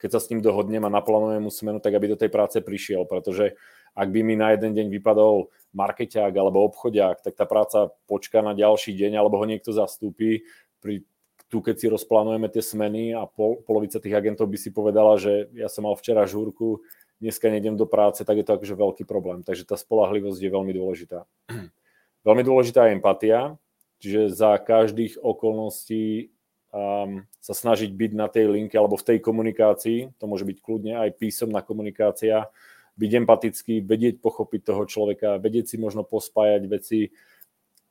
keď 0.00 0.10
sa 0.16 0.20
s 0.24 0.28
ním 0.32 0.40
dohodnem 0.40 0.80
a 0.88 0.92
naplánujeme 0.92 1.44
mu 1.44 1.52
smenu, 1.52 1.78
tak 1.80 1.92
aby 1.92 2.16
do 2.16 2.20
tej 2.20 2.32
práce 2.32 2.56
prišiel, 2.64 3.04
pretože 3.04 3.52
ak 3.92 4.08
by 4.08 4.20
mi 4.24 4.36
na 4.36 4.56
jeden 4.56 4.72
deň 4.72 4.86
vypadol 4.88 5.52
markeťák 5.76 6.32
alebo 6.32 6.64
obchodiak, 6.64 7.20
tak 7.20 7.36
tá 7.36 7.44
práca 7.44 7.92
počká 8.08 8.40
na 8.40 8.56
ďalší 8.56 8.96
deň 8.96 9.20
alebo 9.20 9.36
ho 9.36 9.44
niekto 9.44 9.72
zastúpi. 9.76 10.44
Pri, 10.80 11.04
tu, 11.46 11.62
keď 11.62 11.74
si 11.78 11.86
rozplánujeme 11.86 12.50
tie 12.50 12.62
smeny 12.62 13.14
a 13.14 13.22
pol, 13.26 13.62
polovica 13.62 14.02
tých 14.02 14.18
agentov 14.18 14.50
by 14.50 14.58
si 14.58 14.74
povedala, 14.74 15.14
že 15.14 15.46
ja 15.54 15.70
som 15.70 15.86
mal 15.86 15.94
včera 15.94 16.26
žúrku, 16.26 16.82
dneska 17.22 17.48
nejdem 17.48 17.78
do 17.78 17.86
práce, 17.86 18.26
tak 18.26 18.36
je 18.36 18.44
to 18.44 18.58
akože 18.58 18.74
veľký 18.74 19.04
problém. 19.06 19.46
Takže 19.46 19.64
tá 19.64 19.78
spolahlivosť 19.78 20.40
je 20.42 20.50
veľmi 20.50 20.72
dôležitá. 20.74 21.24
veľmi 22.26 22.42
dôležitá 22.42 22.90
je 22.90 22.94
empatia, 22.98 23.56
čiže 24.02 24.34
za 24.34 24.58
každých 24.58 25.22
okolností 25.22 26.34
um, 26.74 27.24
sa 27.40 27.54
snažiť 27.54 27.94
byť 27.94 28.12
na 28.12 28.26
tej 28.26 28.50
linke 28.50 28.74
alebo 28.76 28.98
v 28.98 29.06
tej 29.06 29.18
komunikácii, 29.22 30.18
to 30.18 30.24
môže 30.26 30.44
byť 30.44 30.58
kľudne 30.60 30.98
aj 30.98 31.16
písomná 31.16 31.62
komunikácia, 31.62 32.50
byť 32.96 33.10
empatický, 33.22 33.74
vedieť 33.84 34.24
pochopiť 34.24 34.72
toho 34.72 34.82
človeka, 34.88 35.40
vedieť 35.40 35.72
si 35.72 35.76
možno 35.76 36.00
pospájať 36.00 36.62
veci. 36.64 37.12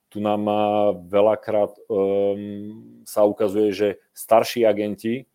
Tu 0.09 0.17
nám 0.17 0.49
veľakrát 1.11 1.77
um, 1.89 2.94
sa 3.05 3.23
ukazuje, 3.23 3.69
že 3.71 3.87
starší 4.11 4.65
agenti 4.65 5.29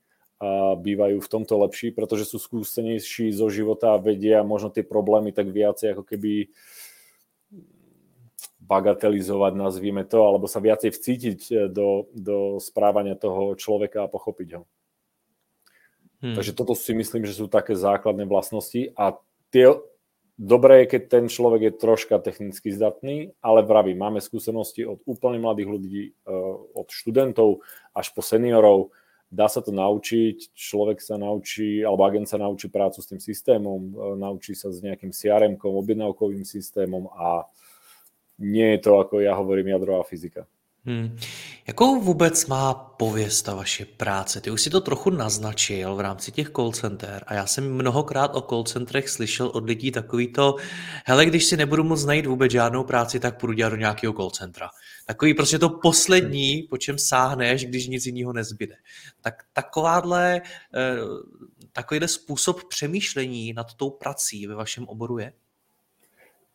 bývajú 0.77 1.21
v 1.21 1.31
tomto 1.31 1.61
lepší, 1.61 1.93
pretože 1.93 2.25
sú 2.25 2.41
skúsenejší 2.41 3.29
zo 3.31 3.53
života 3.53 3.93
a 3.93 4.01
vedia 4.01 4.41
možno 4.41 4.73
tie 4.73 4.81
problémy 4.81 5.37
tak 5.37 5.53
viacej 5.53 5.93
ako 5.93 6.05
keby 6.09 6.49
bagatelizovať, 8.71 9.53
nazvime 9.59 10.07
to, 10.07 10.23
alebo 10.23 10.47
sa 10.47 10.63
viacej 10.63 10.95
vcítiť 10.95 11.41
e, 11.51 11.55
do, 11.67 12.07
do 12.15 12.63
správania 12.63 13.19
toho 13.19 13.59
človeka 13.59 14.07
a 14.07 14.13
pochopiť 14.13 14.49
ho. 14.55 14.63
Hmm. 16.23 16.39
Takže 16.39 16.55
toto 16.55 16.79
si 16.79 16.95
myslím, 16.95 17.27
že 17.27 17.35
sú 17.35 17.51
také 17.51 17.75
základné 17.75 18.31
vlastnosti 18.31 18.95
a 18.95 19.19
tie, 19.51 19.75
dobré 20.41 20.85
je, 20.85 20.97
keď 20.97 21.03
ten 21.13 21.25
človek 21.29 21.61
je 21.69 21.73
troška 21.77 22.17
technicky 22.17 22.73
zdatný, 22.73 23.37
ale 23.45 23.61
vraví, 23.61 23.93
máme 23.93 24.25
skúsenosti 24.25 24.89
od 24.89 25.05
úplne 25.05 25.37
mladých 25.37 25.69
ľudí, 25.69 26.03
e, 26.09 26.13
od 26.73 26.89
študentov 26.89 27.61
až 27.93 28.09
po 28.17 28.25
seniorov, 28.25 28.97
dá 29.29 29.53
sa 29.53 29.61
to 29.61 29.69
naučiť, 29.69 30.57
človek 30.57 31.05
sa 31.05 31.21
naučí, 31.21 31.85
alebo 31.85 32.09
agent 32.09 32.27
sa 32.27 32.41
naučí 32.41 32.73
prácu 32.73 33.05
s 33.05 33.11
tým 33.13 33.21
systémom, 33.21 33.81
e, 33.93 33.95
naučí 34.17 34.57
sa 34.57 34.73
s 34.73 34.81
nejakým 34.81 35.13
CRM-kom, 35.13 35.77
objednávkovým 35.77 36.49
systémom 36.49 37.13
a 37.13 37.45
nie 38.41 38.75
je 38.75 38.81
to, 38.81 38.97
ako 38.97 39.21
ja 39.21 39.37
hovorím, 39.37 39.77
jadrová 39.77 40.01
fyzika. 40.09 40.49
Hmm. 40.85 41.19
Jakou 41.67 42.01
vůbec 42.01 42.47
má 42.47 42.75
pověst 42.75 43.43
ta 43.43 43.55
vaše 43.55 43.85
práce? 43.85 44.41
Ty 44.41 44.51
už 44.51 44.63
si 44.63 44.71
to 44.71 44.81
trochu 44.81 45.11
naznačil 45.11 45.95
v 45.95 46.01
rámci 46.01 46.33
těch 46.33 46.51
call 46.51 46.73
center 46.73 47.25
a 47.27 47.35
já 47.35 47.47
jsem 47.47 47.75
mnohokrát 47.75 48.31
o 48.35 48.41
call 48.41 48.65
centrech 48.65 49.09
slyšel 49.09 49.47
od 49.47 49.65
lidí 49.65 49.91
takový 49.91 50.33
to, 50.33 50.57
hele, 51.07 51.27
když 51.27 51.45
si 51.45 51.57
nebudu 51.57 51.85
moc 51.85 52.05
najít 52.05 52.27
vůbec 52.27 52.53
žádnou 52.53 52.85
práci, 52.85 53.21
tak 53.21 53.41
půjdu 53.41 53.53
dělat 53.53 53.71
do 53.71 53.77
nějakého 53.77 54.13
call 54.13 54.31
centra. 54.31 54.71
Takový 55.07 55.35
prostě 55.35 55.59
to 55.59 55.69
poslední, 55.69 56.63
po 56.71 56.79
čem 56.79 56.99
sáhneš, 56.99 57.65
když 57.65 57.87
nic 57.87 58.07
jiného 58.07 58.33
nezbyde. 58.33 58.77
Tak 59.21 59.35
takováhle, 59.53 60.41
eh, 60.75 60.97
takovýhle 61.73 62.09
způsob 62.09 62.69
přemýšlení 62.69 63.53
nad 63.53 63.75
tou 63.75 63.91
prací 63.91 64.47
ve 64.47 64.55
vašem 64.55 64.89
oboru 64.89 65.19
je? 65.19 65.33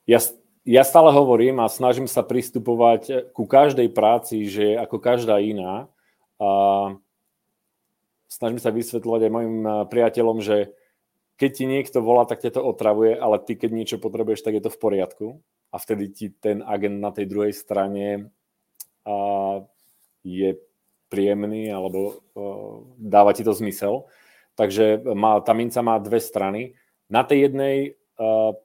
Ja 0.08 0.20
ja 0.66 0.82
stále 0.82 1.14
hovorím 1.14 1.62
a 1.62 1.70
snažím 1.70 2.10
sa 2.10 2.26
pristupovať 2.26 3.30
ku 3.38 3.46
každej 3.46 3.94
práci, 3.94 4.50
že 4.50 4.74
ako 4.74 4.98
každá 4.98 5.38
iná. 5.38 5.86
A 6.42 6.50
snažím 8.26 8.58
sa 8.58 8.74
vysvetľovať 8.74 9.22
aj 9.30 9.32
mojim 9.32 9.58
priateľom, 9.88 10.42
že 10.42 10.74
keď 11.38 11.50
ti 11.54 11.66
niekto 11.70 12.02
volá, 12.02 12.26
tak 12.26 12.42
ťa 12.42 12.58
to 12.58 12.62
otravuje, 12.66 13.14
ale 13.14 13.38
ty, 13.46 13.54
keď 13.54 13.72
niečo 13.72 13.98
potrebuješ, 14.02 14.42
tak 14.42 14.58
je 14.58 14.64
to 14.66 14.74
v 14.74 14.82
poriadku. 14.82 15.28
A 15.70 15.78
vtedy 15.78 16.10
ti 16.10 16.28
ten 16.34 16.66
agent 16.66 16.98
na 16.98 17.14
tej 17.14 17.30
druhej 17.30 17.54
strane 17.54 18.32
a, 19.06 19.16
je 20.26 20.50
príjemný 21.12 21.70
alebo 21.70 22.00
a, 22.10 22.16
dáva 22.98 23.38
ti 23.38 23.46
to 23.46 23.54
zmysel. 23.54 24.10
Takže 24.56 25.04
má, 25.14 25.44
tá 25.44 25.52
minca 25.52 25.84
má 25.86 26.00
dve 26.00 26.24
strany. 26.24 26.74
Na 27.12 27.28
tej 27.28 27.52
jednej 27.52 28.00
a, 28.18 28.56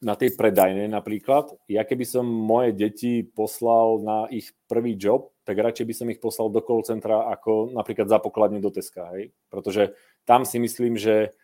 na 0.00 0.16
tej 0.16 0.32
predajnej 0.32 0.88
napríklad, 0.88 1.52
ja 1.68 1.84
keby 1.84 2.08
som 2.08 2.24
moje 2.24 2.72
deti 2.72 3.20
poslal 3.20 4.00
na 4.00 4.18
ich 4.32 4.56
prvý 4.64 4.96
job, 4.96 5.28
tak 5.44 5.60
radšej 5.60 5.86
by 5.86 5.94
som 5.94 6.08
ich 6.08 6.20
poslal 6.20 6.48
do 6.48 6.64
call 6.64 6.80
centra 6.80 7.28
ako 7.28 7.76
napríklad 7.76 8.08
za 8.08 8.16
pokladne 8.16 8.64
do 8.64 8.72
Teska, 8.72 9.12
hej? 9.12 9.36
Pretože 9.52 9.92
tam 10.24 10.48
si 10.48 10.56
myslím, 10.56 10.96
že 10.96 11.36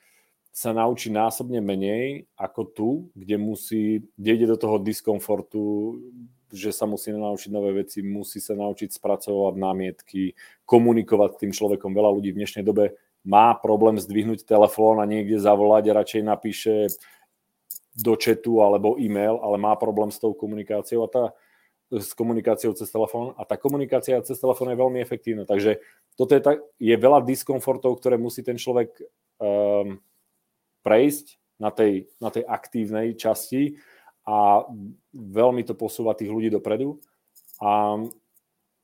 sa 0.56 0.72
naučí 0.72 1.12
násobne 1.12 1.60
menej 1.60 2.32
ako 2.32 2.60
tu, 2.72 2.88
kde 3.12 3.36
musí, 3.36 4.08
kde 4.16 4.30
ide 4.40 4.46
do 4.48 4.56
toho 4.56 4.80
diskomfortu, 4.80 6.00
že 6.48 6.72
sa 6.72 6.88
musí 6.88 7.12
naučiť 7.12 7.52
nové 7.52 7.84
veci, 7.84 8.00
musí 8.00 8.40
sa 8.40 8.56
naučiť 8.56 8.88
spracovať 8.88 9.52
námietky, 9.52 10.32
komunikovať 10.64 11.36
s 11.36 11.40
tým 11.44 11.52
človekom. 11.52 11.92
Veľa 11.92 12.08
ľudí 12.08 12.32
v 12.32 12.40
dnešnej 12.40 12.64
dobe 12.64 12.96
má 13.20 13.52
problém 13.58 14.00
zdvihnúť 14.00 14.48
telefón 14.48 15.02
a 15.02 15.04
niekde 15.04 15.36
zavolať 15.36 15.92
a 15.92 15.96
radšej 16.00 16.22
napíše 16.24 16.74
do 17.96 18.12
chatu 18.14 18.60
alebo 18.60 19.00
e-mail, 19.00 19.40
ale 19.40 19.56
má 19.56 19.72
problém 19.76 20.12
s 20.12 20.20
tou 20.20 20.36
komunikáciou 20.36 21.04
a 21.04 21.08
tá 21.08 21.24
s 21.90 22.18
komunikáciou 22.18 22.74
cez 22.74 22.90
telefón 22.90 23.30
a 23.38 23.46
tá 23.46 23.54
komunikácia 23.54 24.18
cez 24.26 24.42
telefón 24.42 24.74
je 24.74 24.82
veľmi 24.82 24.98
efektívna. 24.98 25.46
Takže 25.46 25.78
toto 26.18 26.34
je, 26.34 26.42
tak, 26.42 26.58
je 26.82 26.94
veľa 26.98 27.22
diskomfortov, 27.22 28.02
ktoré 28.02 28.18
musí 28.18 28.42
ten 28.42 28.58
človek 28.58 28.90
um, 29.38 30.02
prejsť 30.82 31.38
na 31.62 31.70
tej, 31.70 32.10
na 32.18 32.34
tej 32.34 32.42
aktívnej 32.42 33.14
časti 33.14 33.78
a 34.26 34.66
veľmi 35.14 35.62
to 35.62 35.78
posúva 35.78 36.18
tých 36.18 36.34
ľudí 36.34 36.50
dopredu. 36.50 36.98
A, 37.62 38.02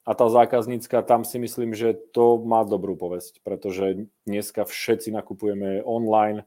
a 0.07 0.11
tá 0.15 0.27
zákaznícka, 0.31 1.03
tam 1.03 1.27
si 1.27 1.43
myslím, 1.43 1.75
že 1.75 1.99
to 2.15 2.39
má 2.39 2.63
dobrú 2.63 2.95
povesť, 2.95 3.43
pretože 3.43 4.07
dneska 4.23 4.63
všetci 4.63 5.11
nakupujeme 5.11 5.83
online, 5.83 6.47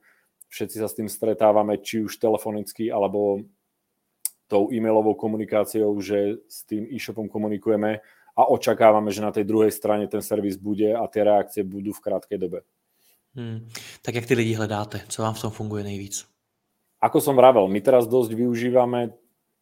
všetci 0.56 0.80
sa 0.80 0.88
s 0.88 0.96
tým 0.96 1.12
stretávame, 1.12 1.84
či 1.84 2.00
už 2.00 2.16
telefonicky, 2.16 2.88
alebo 2.88 3.44
tou 4.48 4.72
e-mailovou 4.72 5.20
komunikáciou, 5.20 5.92
že 6.00 6.40
s 6.48 6.64
tým 6.64 6.88
e-shopom 6.88 7.28
komunikujeme 7.28 8.00
a 8.36 8.42
očakávame, 8.48 9.12
že 9.12 9.26
na 9.26 9.36
tej 9.36 9.44
druhej 9.44 9.76
strane 9.76 10.08
ten 10.08 10.24
servis 10.24 10.56
bude 10.56 10.96
a 10.96 11.04
tie 11.12 11.28
reakcie 11.28 11.68
budú 11.68 11.92
v 11.92 12.04
krátkej 12.04 12.38
dobe. 12.40 12.64
Hmm. 13.36 13.68
Tak 14.00 14.16
jak 14.16 14.26
ty 14.26 14.34
lidi 14.36 14.56
hledáte? 14.56 15.04
Co 15.12 15.28
vám 15.28 15.36
v 15.36 15.42
tom 15.44 15.52
funguje 15.52 15.84
nejvíc? 15.84 16.24
Ako 17.04 17.20
som 17.20 17.36
vravel, 17.36 17.68
my 17.68 17.84
teraz 17.84 18.08
dosť 18.08 18.32
využívame 18.32 19.12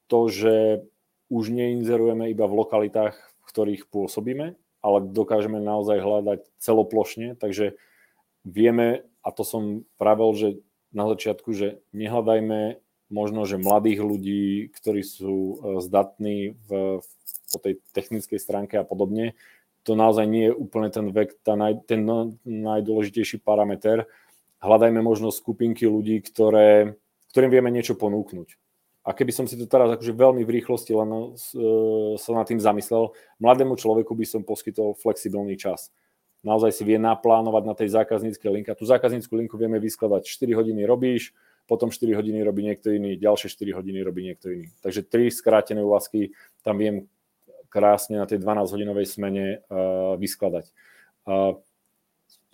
to, 0.06 0.30
že 0.30 0.86
už 1.34 1.50
neinzerujeme 1.50 2.30
iba 2.30 2.46
v 2.46 2.58
lokalitách, 2.62 3.18
v 3.18 3.44
ktorých 3.50 3.90
pôsobíme, 3.90 4.54
ale 4.86 4.98
dokážeme 5.10 5.58
naozaj 5.58 5.98
hľadať 5.98 6.40
celoplošne, 6.62 7.34
takže 7.34 7.74
vieme, 8.46 9.10
a 9.26 9.30
to 9.34 9.42
som 9.42 9.88
vravel, 9.98 10.38
že 10.38 10.62
na 10.94 11.10
začiatku, 11.10 11.50
že 11.52 11.82
nehľadajme 11.92 12.78
možno, 13.14 13.46
že 13.46 13.62
mladých 13.62 14.00
ľudí, 14.02 14.46
ktorí 14.74 15.02
sú 15.06 15.36
e, 15.36 15.56
zdatní 15.82 16.58
v, 16.66 17.02
po 17.54 17.58
tej 17.62 17.82
technickej 17.94 18.40
stránke 18.42 18.78
a 18.78 18.88
podobne. 18.88 19.38
To 19.86 19.94
naozaj 19.94 20.26
nie 20.26 20.50
je 20.50 20.58
úplne 20.58 20.90
ten 20.90 21.12
vek, 21.12 21.44
tá 21.44 21.54
naj, 21.60 21.84
ten 21.86 22.08
najdôležitejší 22.42 23.44
parameter. 23.44 24.08
Hľadajme 24.64 25.04
možno 25.04 25.30
skupinky 25.30 25.86
ľudí, 25.86 26.24
ktoré, 26.24 26.96
ktorým 27.36 27.52
vieme 27.52 27.70
niečo 27.70 28.00
ponúknuť. 28.00 28.56
A 29.04 29.12
keby 29.12 29.36
som 29.36 29.44
si 29.44 29.60
to 29.60 29.68
teraz 29.68 29.92
akože 29.92 30.16
veľmi 30.16 30.48
v 30.48 30.54
rýchlosti 30.64 30.96
len 30.96 31.12
uh, 31.12 31.36
sa 32.16 32.32
nad 32.32 32.48
tým 32.48 32.64
zamyslel, 32.64 33.12
mladému 33.44 33.76
človeku 33.76 34.16
by 34.16 34.24
som 34.24 34.48
poskytol 34.48 34.96
flexibilný 34.96 35.60
čas 35.60 35.92
naozaj 36.44 36.76
si 36.76 36.84
vie 36.84 37.00
naplánovať 37.00 37.64
na 37.64 37.74
tej 37.74 37.90
zákazníckej 37.96 38.50
linke. 38.52 38.70
A 38.70 38.78
tú 38.78 38.84
zákazníckú 38.84 39.34
linku 39.40 39.56
vieme 39.56 39.80
vyskladať 39.80 40.28
4 40.28 40.60
hodiny 40.60 40.84
robíš, 40.84 41.32
potom 41.64 41.88
4 41.88 42.12
hodiny 42.12 42.44
robí 42.44 42.68
niekto 42.68 42.92
iný, 42.92 43.16
ďalšie 43.16 43.48
4 43.48 43.80
hodiny 43.80 44.00
robí 44.04 44.28
niekto 44.28 44.52
iný. 44.52 44.68
Takže 44.84 45.08
3 45.08 45.32
skrátené 45.32 45.80
úvazky 45.80 46.36
tam 46.62 46.76
viem 46.78 47.08
krásne 47.72 48.20
na 48.20 48.28
tej 48.28 48.44
12-hodinovej 48.44 49.08
smene 49.08 49.64
uh, 49.66 50.14
vyskladať. 50.20 50.70
Uh, 51.24 51.58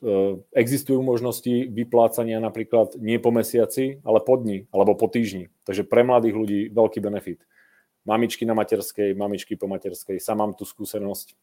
uh, 0.06 0.40
existujú 0.56 1.02
možnosti 1.02 1.68
vyplácania 1.68 2.40
napríklad 2.40 2.96
nie 3.02 3.20
po 3.20 3.34
mesiaci, 3.34 4.00
ale 4.06 4.24
po 4.24 4.38
dni 4.40 4.70
alebo 4.72 4.96
po 4.96 5.10
týždni. 5.10 5.50
Takže 5.66 5.84
pre 5.84 6.06
mladých 6.06 6.36
ľudí 6.38 6.60
veľký 6.72 7.04
benefit. 7.04 7.44
Mamičky 8.08 8.48
na 8.48 8.56
materskej, 8.56 9.12
mamičky 9.18 9.60
po 9.60 9.68
materskej. 9.68 10.24
Sam 10.24 10.40
mám 10.40 10.56
tú 10.56 10.64
skúsenosť 10.64 11.36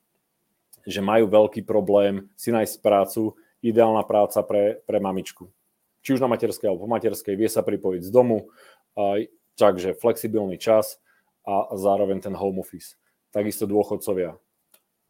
že 0.86 1.02
majú 1.02 1.26
veľký 1.26 1.66
problém 1.66 2.30
si 2.38 2.54
nájsť 2.54 2.80
prácu, 2.80 3.34
ideálna 3.60 4.06
práca 4.06 4.40
pre, 4.46 4.78
pre 4.86 5.02
mamičku. 5.02 5.50
Či 6.06 6.14
už 6.14 6.22
na 6.22 6.30
materskej 6.30 6.70
alebo 6.70 6.86
po 6.86 6.92
materskej, 6.94 7.34
vie 7.34 7.50
sa 7.50 7.66
pripojiť 7.66 8.06
z 8.06 8.10
domu, 8.14 8.54
takže 9.58 9.98
flexibilný 9.98 10.54
čas 10.54 11.02
a 11.42 11.74
zároveň 11.74 12.22
ten 12.22 12.34
home 12.38 12.62
office. 12.62 12.94
Takisto 13.34 13.66
dôchodcovia. 13.66 14.38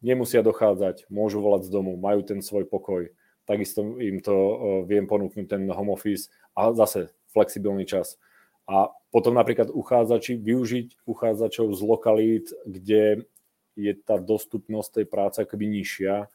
Nemusia 0.01 0.41
dochádzať, 0.41 1.05
môžu 1.13 1.41
volať 1.41 1.69
z 1.69 1.73
domu, 1.73 1.97
majú 2.01 2.25
ten 2.25 2.41
svoj 2.41 2.65
pokoj. 2.65 3.13
Takisto 3.45 4.01
im 4.01 4.17
to 4.19 4.35
viem 4.89 5.05
ponúknuť 5.05 5.45
ten 5.45 5.63
home 5.69 5.93
office 5.93 6.33
a 6.57 6.73
zase 6.73 7.13
flexibilný 7.29 7.85
čas. 7.85 8.17
A 8.67 8.89
potom 9.13 9.37
napríklad 9.37 9.71
uchádzači, 9.71 10.35
využiť 10.35 11.07
uchádzačov 11.07 11.71
z 11.71 11.81
lokalít, 11.85 12.51
kde 12.67 13.23
je 13.77 13.93
tá 13.93 14.17
dostupnosť 14.17 14.89
tej 14.99 15.05
práce 15.05 15.37
akoby 15.37 15.69
nižšia. 15.69 16.25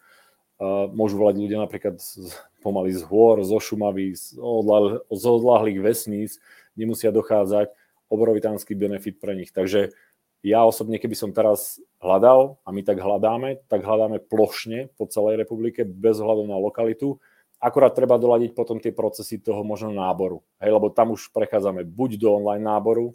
Môžu 0.94 1.18
volať 1.18 1.42
ľudia 1.42 1.58
napríklad 1.58 1.98
pomaly 2.62 2.94
z 2.94 3.02
hôr, 3.02 3.42
zo 3.42 3.58
Šumavy, 3.58 4.14
z, 4.14 4.38
odlah, 4.38 5.02
z 5.10 5.24
odlahlých 5.26 5.82
vesníc, 5.82 6.38
nemusia 6.78 7.10
dochádzať, 7.10 7.74
obrovitánsky 8.06 8.78
benefit 8.78 9.18
pre 9.18 9.34
nich. 9.34 9.50
Takže 9.50 9.90
ja 10.46 10.62
osobne, 10.62 11.02
keby 11.02 11.18
som 11.18 11.34
teraz 11.34 11.82
hľadal, 11.98 12.62
a 12.62 12.70
my 12.70 12.82
tak 12.86 13.02
hľadáme, 13.02 13.62
tak 13.66 13.82
hľadáme 13.82 14.22
plošne 14.22 14.94
po 14.94 15.10
celej 15.10 15.42
republike, 15.42 15.82
bez 15.82 16.22
hľadu 16.22 16.46
na 16.46 16.58
lokalitu. 16.58 17.18
Akurát 17.62 17.94
treba 17.94 18.18
doladiť 18.18 18.54
potom 18.54 18.82
tie 18.82 18.90
procesy 18.90 19.38
toho 19.38 19.62
možno 19.62 19.94
náboru. 19.94 20.42
Hej, 20.58 20.74
lebo 20.74 20.90
tam 20.90 21.14
už 21.14 21.30
prechádzame 21.30 21.86
buď 21.86 22.18
do 22.22 22.38
online 22.38 22.62
náboru, 22.62 23.14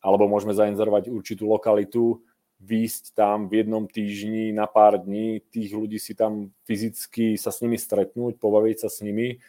alebo 0.00 0.24
môžeme 0.28 0.56
zainzerovať 0.56 1.12
určitú 1.12 1.48
lokalitu, 1.48 2.24
výjsť 2.62 3.18
tam 3.18 3.50
v 3.50 3.66
jednom 3.66 3.90
týždni 3.90 4.54
na 4.54 4.70
pár 4.70 5.02
dní, 5.02 5.42
tých 5.50 5.74
ľudí 5.74 5.98
si 5.98 6.14
tam 6.14 6.54
fyzicky 6.62 7.34
sa 7.34 7.50
s 7.50 7.58
nimi 7.58 7.74
stretnúť, 7.74 8.38
pobaviť 8.38 8.86
sa 8.86 8.88
s 8.88 9.02
nimi 9.02 9.42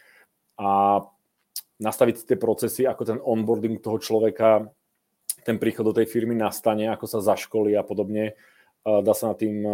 a 0.58 0.98
nastaviť 1.78 2.26
tie 2.26 2.38
procesy, 2.38 2.82
ako 2.86 3.02
ten 3.06 3.18
onboarding 3.22 3.78
toho 3.78 4.02
človeka, 4.02 4.66
ten 5.46 5.62
príchod 5.62 5.86
do 5.86 5.94
tej 5.94 6.10
firmy 6.10 6.34
nastane, 6.34 6.90
ako 6.90 7.06
sa 7.06 7.22
zaškolí 7.22 7.74
a 7.78 7.86
podobne. 7.86 8.34
Dá 8.84 9.14
sa 9.16 9.32
nad 9.32 9.38
tým 9.40 9.64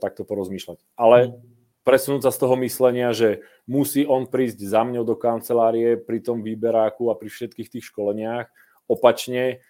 takto 0.00 0.26
porozmýšľať. 0.26 0.82
Ale 0.98 1.38
presunúť 1.86 2.26
sa 2.26 2.32
z 2.34 2.40
toho 2.42 2.58
myslenia, 2.66 3.14
že 3.14 3.46
musí 3.68 4.02
on 4.02 4.26
prísť 4.26 4.58
za 4.58 4.82
mňou 4.82 5.06
do 5.06 5.14
kancelárie 5.14 5.94
pri 5.94 6.18
tom 6.18 6.42
výberáku 6.42 7.08
a 7.10 7.18
pri 7.18 7.30
všetkých 7.30 7.70
tých 7.78 7.94
školeniach. 7.94 8.50
Opačne, 8.90 9.62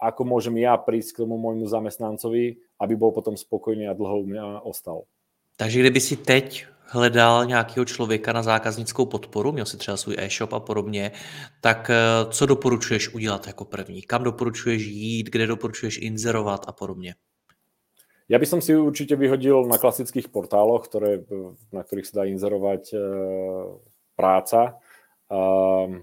ako 0.00 0.22
môžem 0.24 0.60
ja 0.60 0.76
prísť 0.76 1.12
k 1.12 1.20
tomu 1.24 1.40
môjmu 1.40 1.66
zamestnancovi, 1.66 2.60
aby 2.80 2.94
bol 2.96 3.12
potom 3.12 3.36
spokojný 3.36 3.88
a 3.88 3.96
dlho 3.96 4.22
u 4.22 4.26
mňa 4.26 4.44
ostal. 4.64 5.08
Takže 5.56 5.80
kdyby 5.80 6.00
si 6.00 6.16
teď 6.16 6.66
hledal 6.86 7.46
nějakého 7.46 7.84
člověka 7.84 8.32
na 8.32 8.42
zákaznickou 8.42 9.06
podporu, 9.06 9.52
měl 9.52 9.66
si 9.66 9.76
třeba 9.76 9.96
svůj 9.96 10.16
e-shop 10.18 10.52
a 10.52 10.60
podobně, 10.60 11.12
tak 11.60 11.90
eh, 11.90 11.96
co 12.30 12.46
doporučuješ 12.46 13.14
udělat 13.14 13.46
jako 13.46 13.64
první? 13.64 14.02
Kam 14.02 14.24
doporučuješ 14.24 14.82
jít, 14.82 15.26
kde 15.30 15.46
doporučuješ 15.46 15.98
inzerovat 15.98 16.64
a 16.68 16.72
podobně? 16.72 17.14
Ja 18.26 18.42
by 18.42 18.46
som 18.46 18.58
si 18.58 18.74
určite 18.74 19.14
vyhodil 19.14 19.70
na 19.70 19.78
klasických 19.78 20.34
portáloch, 20.34 20.90
ktoré, 20.90 21.22
na 21.70 21.86
ktorých 21.86 22.10
sa 22.10 22.14
dá 22.18 22.24
inzerovať 22.26 22.82
e, 22.90 22.98
práca. 24.18 24.82
Um, 25.30 26.02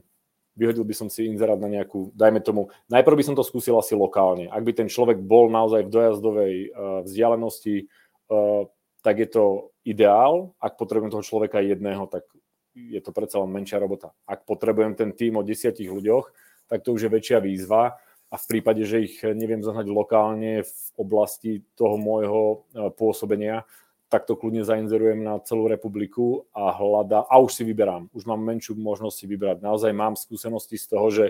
vyhodil 0.53 0.85
by 0.85 0.95
som 0.95 1.07
si 1.09 1.25
inzerát 1.25 1.57
na 1.57 1.69
nejakú, 1.69 2.13
dajme 2.13 2.39
tomu, 2.41 2.69
najprv 2.89 3.15
by 3.17 3.25
som 3.25 3.35
to 3.35 3.41
skúsil 3.45 3.77
asi 3.81 3.97
lokálne. 3.97 4.49
Ak 4.53 4.61
by 4.61 4.71
ten 4.73 4.89
človek 4.89 5.17
bol 5.17 5.49
naozaj 5.49 5.89
v 5.89 5.93
dojazdovej 5.93 6.53
uh, 6.69 7.01
vzdialenosti, 7.05 7.89
uh, 8.29 8.69
tak 9.01 9.15
je 9.19 9.27
to 9.29 9.73
ideál. 9.83 10.53
Ak 10.61 10.77
potrebujem 10.77 11.11
toho 11.11 11.25
človeka 11.25 11.59
jedného, 11.59 12.05
tak 12.07 12.29
je 12.73 13.01
to 13.01 13.11
predsa 13.13 13.41
len 13.41 13.49
menšia 13.49 13.81
robota. 13.81 14.13
Ak 14.25 14.45
potrebujem 14.45 14.93
ten 14.93 15.11
tým 15.13 15.37
o 15.37 15.45
desiatich 15.45 15.89
ľuďoch, 15.89 16.31
tak 16.69 16.85
to 16.85 16.93
už 16.93 17.05
je 17.05 17.13
väčšia 17.13 17.37
výzva 17.41 17.97
a 18.33 18.35
v 18.37 18.45
prípade, 18.49 18.81
že 18.85 19.05
ich 19.05 19.21
neviem 19.21 19.61
zohnať 19.61 19.85
lokálne 19.89 20.65
v 20.65 20.85
oblasti 20.97 21.65
toho 21.73 21.97
môjho 21.97 22.41
uh, 22.73 22.93
pôsobenia, 22.93 23.65
tak 24.13 24.29
to 24.29 24.37
kľudne 24.37 24.61
zainzerujem 24.61 25.25
na 25.25 25.41
celú 25.41 25.65
republiku 25.65 26.45
a 26.53 26.69
hľada, 26.69 27.25
a 27.25 27.41
už 27.41 27.49
si 27.49 27.63
vyberám, 27.65 28.13
už 28.13 28.29
mám 28.29 28.45
menšiu 28.45 28.77
možnosť 28.77 29.15
si 29.17 29.25
vybrať. 29.25 29.65
Naozaj 29.65 29.89
mám 29.89 30.13
skúsenosti 30.13 30.77
z 30.77 30.85
toho, 30.85 31.09
že 31.09 31.25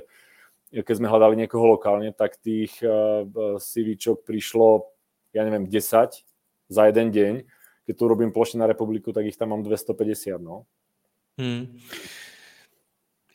keď 0.76 0.96
sme 1.00 1.08
hľadali 1.08 1.40
niekoho 1.40 1.80
lokálne, 1.80 2.12
tak 2.12 2.36
tých 2.44 2.76
eh, 2.84 3.24
CVčok 3.56 4.28
prišlo, 4.28 4.92
ja 5.32 5.48
neviem, 5.48 5.64
10 5.72 6.28
za 6.68 6.84
jeden 6.92 7.08
deň. 7.16 7.34
Keď 7.88 7.96
tu 7.96 8.04
robím 8.04 8.36
plošne 8.36 8.60
na 8.60 8.68
republiku, 8.68 9.16
tak 9.16 9.32
ich 9.32 9.40
tam 9.40 9.56
mám 9.56 9.64
250, 9.64 10.44
no. 10.44 10.68
Hmm. 11.40 11.80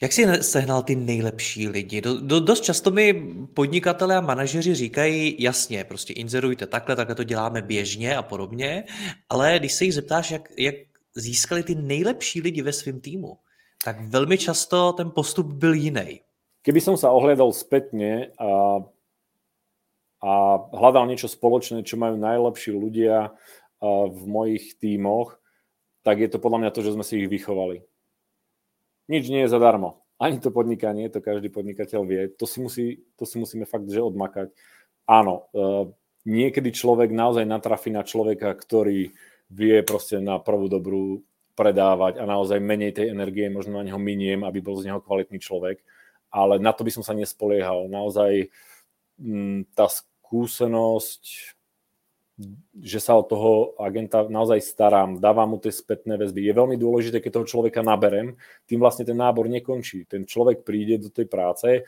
Jak 0.03 0.13
jsi 0.13 0.43
sehnal 0.43 0.83
ty 0.83 0.97
nejlepší 0.97 1.69
lidi? 1.69 2.01
Do, 2.01 2.21
do, 2.21 2.41
dost 2.41 2.61
často 2.61 2.91
mi 2.91 3.35
podnikatelé 3.55 4.17
a 4.17 4.21
manažeři 4.21 4.75
říkají, 4.75 5.37
jasně, 5.39 5.85
prostě 5.85 6.13
inzerujte 6.13 6.67
takhle, 6.67 6.97
takhle 6.97 7.15
to 7.15 7.25
děláme 7.25 7.63
běžně 7.63 8.17
a 8.17 8.23
podobně, 8.23 8.85
ale 9.29 9.59
když 9.59 9.73
se 9.73 9.85
jich 9.85 9.95
zeptáš, 9.95 10.31
jak, 10.31 10.49
jak 10.59 10.75
získali 11.15 11.63
ty 11.63 11.75
nejlepší 11.75 12.41
lidi 12.41 12.63
ve 12.63 12.73
svém 12.73 13.01
týmu, 13.01 13.39
tak 13.85 14.01
velmi 14.01 14.39
často 14.39 14.93
ten 14.93 15.11
postup 15.11 15.47
byl 15.47 15.75
jiný. 15.75 16.21
Keby 16.63 16.83
som 16.85 17.01
sa 17.01 17.09
ohľadal 17.15 17.55
spätne 17.55 18.35
a, 18.37 18.83
a 20.21 20.33
hľadal 20.75 21.07
niečo 21.09 21.31
spoločné, 21.31 21.81
čo 21.87 21.97
majú 21.97 22.19
najlepší 22.19 22.77
ľudia 22.77 23.33
v 24.11 24.23
mojich 24.27 24.77
tímoch, 24.77 25.39
tak 26.03 26.19
je 26.21 26.29
to 26.29 26.43
podľa 26.43 26.59
mňa 26.67 26.71
to, 26.75 26.83
že 26.83 26.93
sme 26.93 27.07
si 27.07 27.25
ich 27.25 27.31
vychovali 27.31 27.81
nič 29.09 29.25
nie 29.33 29.45
je 29.45 29.53
zadarmo. 29.53 30.05
Ani 30.21 30.39
to 30.43 30.53
podnikanie, 30.53 31.09
to 31.09 31.23
každý 31.23 31.49
podnikateľ 31.49 32.01
vie. 32.05 32.23
To 32.37 32.45
si, 32.45 32.59
musí, 32.61 32.85
to 33.15 33.25
si 33.25 33.39
musíme 33.39 33.65
fakt 33.65 33.87
že 33.89 34.03
odmakať. 34.03 34.51
Áno, 35.09 35.49
uh, 35.55 35.89
niekedy 36.29 36.75
človek 36.75 37.15
naozaj 37.15 37.49
natrafí 37.49 37.89
na 37.89 38.05
človeka, 38.05 38.53
ktorý 38.53 39.15
vie 39.49 39.77
proste 39.87 40.21
na 40.21 40.37
prvú 40.37 40.69
dobrú 40.69 41.25
predávať 41.57 42.23
a 42.23 42.25
naozaj 42.29 42.63
menej 42.63 42.95
tej 42.95 43.07
energie 43.11 43.51
možno 43.51 43.81
na 43.81 43.87
neho 43.89 43.99
miniem, 43.99 44.47
aby 44.47 44.63
bol 44.63 44.79
z 44.79 44.93
neho 44.93 45.03
kvalitný 45.03 45.43
človek. 45.43 45.83
Ale 46.29 46.61
na 46.61 46.71
to 46.77 46.85
by 46.85 46.93
som 46.93 47.03
sa 47.03 47.17
nespoliehal. 47.17 47.89
Naozaj 47.89 48.53
mm, 49.19 49.73
tá 49.73 49.89
skúsenosť 49.89 51.57
že 52.79 53.03
sa 53.03 53.19
o 53.19 53.27
toho 53.27 53.75
agenta 53.83 54.23
naozaj 54.31 54.63
starám, 54.63 55.19
dávam 55.19 55.55
mu 55.55 55.59
tie 55.59 55.75
spätné 55.75 56.15
väzby. 56.15 56.47
Je 56.47 56.55
veľmi 56.55 56.79
dôležité, 56.79 57.19
keď 57.19 57.43
toho 57.43 57.51
človeka 57.51 57.83
naberem, 57.83 58.39
tým 58.71 58.79
vlastne 58.79 59.03
ten 59.03 59.19
nábor 59.19 59.51
nekončí. 59.51 60.07
Ten 60.07 60.23
človek 60.23 60.63
príde 60.63 61.03
do 61.03 61.11
tej 61.11 61.27
práce, 61.27 61.83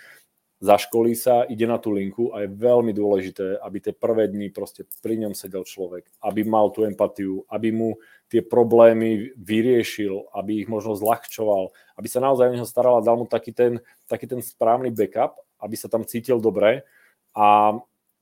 zaškolí 0.61 1.17
sa, 1.17 1.49
ide 1.49 1.65
na 1.65 1.81
tú 1.81 1.95
linku 1.95 2.35
a 2.37 2.45
je 2.45 2.53
veľmi 2.53 2.93
dôležité, 2.93 3.63
aby 3.65 3.79
tie 3.81 3.95
prvé 3.97 4.29
dni 4.29 4.53
proste 4.53 4.85
pri 5.01 5.17
ňom 5.23 5.33
sedel 5.33 5.65
človek, 5.65 6.05
aby 6.21 6.45
mal 6.45 6.69
tú 6.75 6.85
empatiu, 6.85 7.49
aby 7.49 7.73
mu 7.73 7.97
tie 8.29 8.45
problémy 8.45 9.33
vyriešil, 9.41 10.35
aby 10.37 10.63
ich 10.63 10.69
možno 10.69 10.99
zľahčoval, 10.99 11.73
aby 11.97 12.09
sa 12.11 12.21
naozaj 12.21 12.51
o 12.51 12.55
neho 12.59 12.69
staral 12.69 13.01
a 13.01 13.07
dal 13.07 13.17
mu 13.17 13.25
taký 13.25 13.57
ten, 13.57 13.81
taký 14.11 14.29
ten 14.29 14.45
správny 14.45 14.93
backup, 14.93 15.41
aby 15.63 15.75
sa 15.79 15.89
tam 15.89 16.05
cítil 16.05 16.43
dobre 16.43 16.85
a 17.33 17.79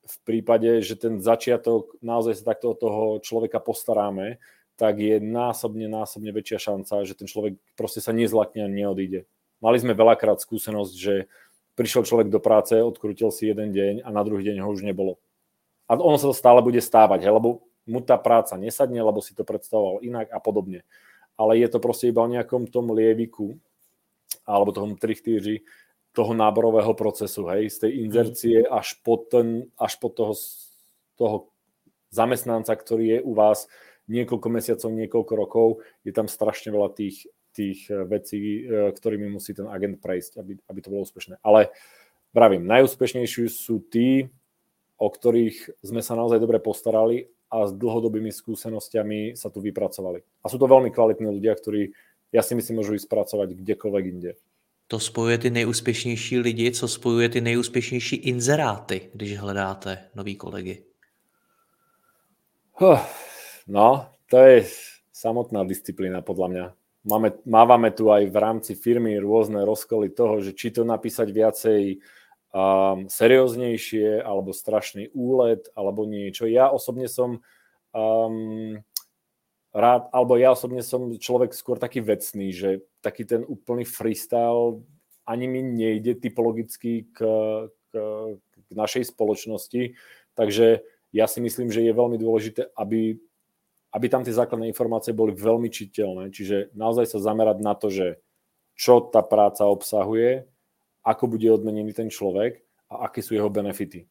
v 0.09 0.17
prípade, 0.25 0.81
že 0.81 0.97
ten 0.97 1.21
začiatok 1.21 1.93
naozaj 2.01 2.41
sa 2.41 2.53
takto 2.53 2.73
od 2.73 2.77
toho 2.81 3.03
človeka 3.21 3.61
postaráme, 3.61 4.41
tak 4.73 4.97
je 4.97 5.21
násobne, 5.21 5.85
násobne 5.85 6.33
väčšia 6.33 6.71
šanca, 6.71 7.05
že 7.05 7.13
ten 7.13 7.27
človek 7.29 7.59
proste 7.77 8.01
sa 8.01 8.15
nezlakne 8.15 8.65
a 8.65 8.71
neodíde. 8.71 9.29
Mali 9.59 9.77
sme 9.77 9.93
veľakrát 9.93 10.39
skúsenosť, 10.39 10.93
že 10.95 11.27
prišiel 11.75 12.07
človek 12.07 12.31
do 12.31 12.39
práce, 12.39 12.79
odkrútil 12.79 13.29
si 13.29 13.51
jeden 13.51 13.75
deň 13.75 14.07
a 14.07 14.09
na 14.09 14.23
druhý 14.23 14.47
deň 14.49 14.63
ho 14.63 14.69
už 14.71 14.87
nebolo. 14.87 15.19
A 15.91 15.99
ono 15.99 16.15
sa 16.15 16.31
to 16.31 16.35
stále 16.35 16.63
bude 16.63 16.79
stávať, 16.79 17.27
he, 17.27 17.31
lebo 17.31 17.63
mu 17.83 17.99
tá 17.99 18.15
práca 18.15 18.55
nesadne, 18.55 19.01
lebo 19.01 19.19
si 19.19 19.35
to 19.35 19.43
predstavoval 19.43 19.99
inak 20.05 20.31
a 20.31 20.39
podobne. 20.39 20.87
Ale 21.35 21.59
je 21.59 21.67
to 21.67 21.79
proste 21.83 22.07
iba 22.11 22.23
o 22.23 22.31
nejakom 22.31 22.67
tom 22.67 22.91
lieviku 22.93 23.59
alebo 24.47 24.73
tom 24.73 24.95
trichtýři, 24.95 25.61
toho 26.13 26.33
náborového 26.33 26.93
procesu, 26.97 27.45
hej, 27.53 27.69
z 27.69 27.77
tej 27.87 27.91
mhm. 27.93 27.99
inzercie 28.05 28.57
až 28.65 28.97
po, 29.05 29.21
ten, 29.21 29.69
až 29.77 29.97
po 30.01 30.09
toho, 30.09 30.33
toho 31.15 31.37
zamestnanca, 32.09 32.73
ktorý 32.73 33.17
je 33.17 33.19
u 33.21 33.33
vás 33.37 33.69
niekoľko 34.09 34.47
mesiacov, 34.49 34.89
niekoľko 34.89 35.33
rokov, 35.37 35.67
je 36.01 36.11
tam 36.11 36.25
strašne 36.25 36.73
veľa 36.73 36.97
tých, 36.97 37.29
tých 37.53 37.85
eh, 37.93 38.03
vecí, 38.09 38.65
eh, 38.65 38.89
ktorými 38.89 39.29
musí 39.29 39.53
ten 39.53 39.69
agent 39.69 40.01
prejsť, 40.01 40.41
aby, 40.41 40.57
aby 40.57 40.79
to 40.81 40.89
bolo 40.89 41.05
úspešné. 41.05 41.37
Ale 41.45 41.69
pravím, 42.33 42.65
najúspešnejší 42.65 43.45
sú 43.47 43.85
tí, 43.85 44.27
o 44.99 45.07
ktorých 45.07 45.79
sme 45.79 46.03
sa 46.03 46.17
naozaj 46.17 46.41
dobre 46.43 46.59
postarali 46.59 47.31
a 47.49 47.65
s 47.65 47.71
dlhodobými 47.73 48.29
skúsenostiami 48.29 49.33
sa 49.33 49.49
tu 49.49 49.63
vypracovali. 49.63 50.21
A 50.43 50.45
sú 50.51 50.59
to 50.59 50.69
veľmi 50.69 50.93
kvalitní 50.93 51.25
ľudia, 51.25 51.55
ktorí, 51.55 51.95
ja 52.29 52.43
si 52.45 52.53
myslím, 52.53 52.83
môžu 52.83 52.99
ísť 52.99 53.07
pracovať 53.09 53.57
kdekoľvek 53.57 54.03
inde. 54.05 54.37
To 54.89 54.99
spojuje 54.99 55.37
ty 55.37 55.49
nejúspěšnější 55.49 56.39
lidi, 56.39 56.71
co 56.71 56.87
spojuje 56.87 57.29
ty 57.29 57.41
nejúspěšnější 57.41 58.15
inzeráty, 58.15 59.09
když 59.13 59.37
hledáte 59.37 60.09
nový 60.15 60.35
kolegy? 60.35 60.83
No, 63.67 64.09
to 64.29 64.37
je 64.37 64.65
samotná 65.13 65.61
disciplína 65.61 66.25
podľa 66.25 66.47
mňa. 66.47 66.65
Máme, 67.05 67.29
mávame 67.45 67.93
tu 67.93 68.09
aj 68.09 68.33
v 68.33 68.37
rámci 68.41 68.73
firmy 68.73 69.13
rôzne 69.21 69.61
rozkoly 69.61 70.09
toho, 70.09 70.41
že 70.41 70.57
či 70.57 70.73
to 70.73 70.81
napísať 70.81 71.27
viacej 71.29 71.81
um, 72.49 73.05
serióznejšie, 73.05 74.25
alebo 74.25 74.57
strašný 74.57 75.13
úlet, 75.13 75.69
alebo 75.77 76.09
niečo. 76.09 76.49
Ja 76.49 76.73
osobne 76.73 77.05
som 77.05 77.45
um, 77.93 78.81
rád, 79.73 80.09
alebo 80.09 80.37
ja 80.37 80.53
osobne 80.53 80.81
som 80.81 81.13
človek 81.13 81.53
skôr 81.53 81.77
taký 81.77 82.01
vecný, 82.01 82.49
že 82.53 82.69
taký 83.05 83.25
ten 83.25 83.45
úplný 83.45 83.85
freestyle 83.85 84.81
ani 85.29 85.45
mi 85.45 85.61
nejde 85.61 86.17
typologicky 86.17 87.05
k, 87.13 87.17
k, 87.93 87.93
k 88.41 88.69
našej 88.73 89.13
spoločnosti, 89.13 89.93
takže 90.33 90.81
ja 91.13 91.25
si 91.29 91.39
myslím, 91.41 91.69
že 91.69 91.85
je 91.85 91.93
veľmi 91.93 92.17
dôležité, 92.17 92.73
aby, 92.73 93.17
aby 93.93 94.05
tam 94.09 94.25
tie 94.25 94.33
základné 94.33 94.69
informácie 94.69 95.13
boli 95.13 95.37
veľmi 95.37 95.69
čiteľné, 95.69 96.33
čiže 96.33 96.73
naozaj 96.73 97.13
sa 97.13 97.21
zamerať 97.21 97.57
na 97.61 97.73
to, 97.77 97.93
že 97.93 98.21
čo 98.73 99.05
tá 99.05 99.21
práca 99.21 99.69
obsahuje, 99.69 100.49
ako 101.05 101.29
bude 101.29 101.45
odmenený 101.49 101.93
ten 101.93 102.09
človek 102.09 102.65
a 102.89 103.05
aké 103.09 103.21
sú 103.21 103.37
jeho 103.37 103.53
benefity. 103.53 104.09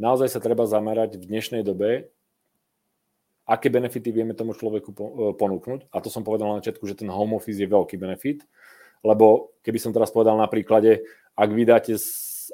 Naozaj 0.00 0.32
sa 0.32 0.40
treba 0.40 0.64
zamerať 0.64 1.20
v 1.20 1.28
dnešnej 1.28 1.60
dobe, 1.60 2.08
aké 3.46 3.68
benefity 3.68 4.14
vieme 4.14 4.34
tomu 4.34 4.54
človeku 4.54 4.94
ponúknuť. 5.34 5.90
A 5.90 5.98
to 5.98 6.08
som 6.08 6.22
povedal 6.22 6.50
na 6.50 6.58
začiatku, 6.62 6.86
že 6.86 6.98
ten 7.02 7.10
home 7.10 7.36
office 7.36 7.58
je 7.58 7.66
veľký 7.66 7.98
benefit, 7.98 8.46
lebo 9.02 9.56
keby 9.66 9.78
som 9.82 9.90
teraz 9.90 10.14
povedal 10.14 10.38
na 10.38 10.46
príklade, 10.46 11.02
ak 11.34 11.50
vydáte 11.50 11.98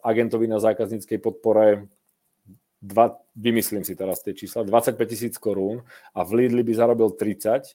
agentovi 0.00 0.46
na 0.48 0.62
zákazníckej 0.62 1.18
podpore 1.20 1.90
dva, 2.78 3.18
vymyslím 3.34 3.82
si 3.82 3.98
teraz 3.98 4.22
tie 4.22 4.32
čísla, 4.32 4.62
25 4.62 4.94
tisíc 5.10 5.34
korún 5.36 5.82
a 6.14 6.22
v 6.22 6.46
Lidli 6.46 6.62
by 6.62 6.72
zarobil 6.72 7.10
30, 7.10 7.74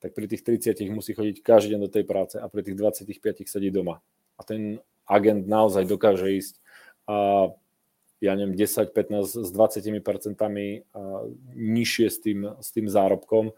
tak 0.00 0.10
pri 0.16 0.26
tých 0.26 0.42
30 0.42 0.90
musí 0.90 1.14
chodiť 1.14 1.44
každý 1.44 1.76
deň 1.76 1.80
do 1.86 1.90
tej 1.92 2.04
práce 2.08 2.36
a 2.40 2.48
pri 2.50 2.66
tých 2.66 2.76
25 2.76 3.46
sedí 3.46 3.70
doma. 3.70 4.02
A 4.36 4.42
ten 4.42 4.80
agent 5.06 5.46
naozaj 5.46 5.86
dokáže 5.86 6.28
ísť 6.34 6.54
a 7.06 7.50
ja 8.20 8.36
neviem, 8.36 8.56
10, 8.56 8.92
15 8.92 9.44
s 9.44 9.48
20 9.48 10.04
percentami 10.04 10.84
nižšie 11.56 12.06
s 12.12 12.18
tým, 12.20 12.38
s 12.60 12.68
tým 12.72 12.86
zárobkom 12.86 13.52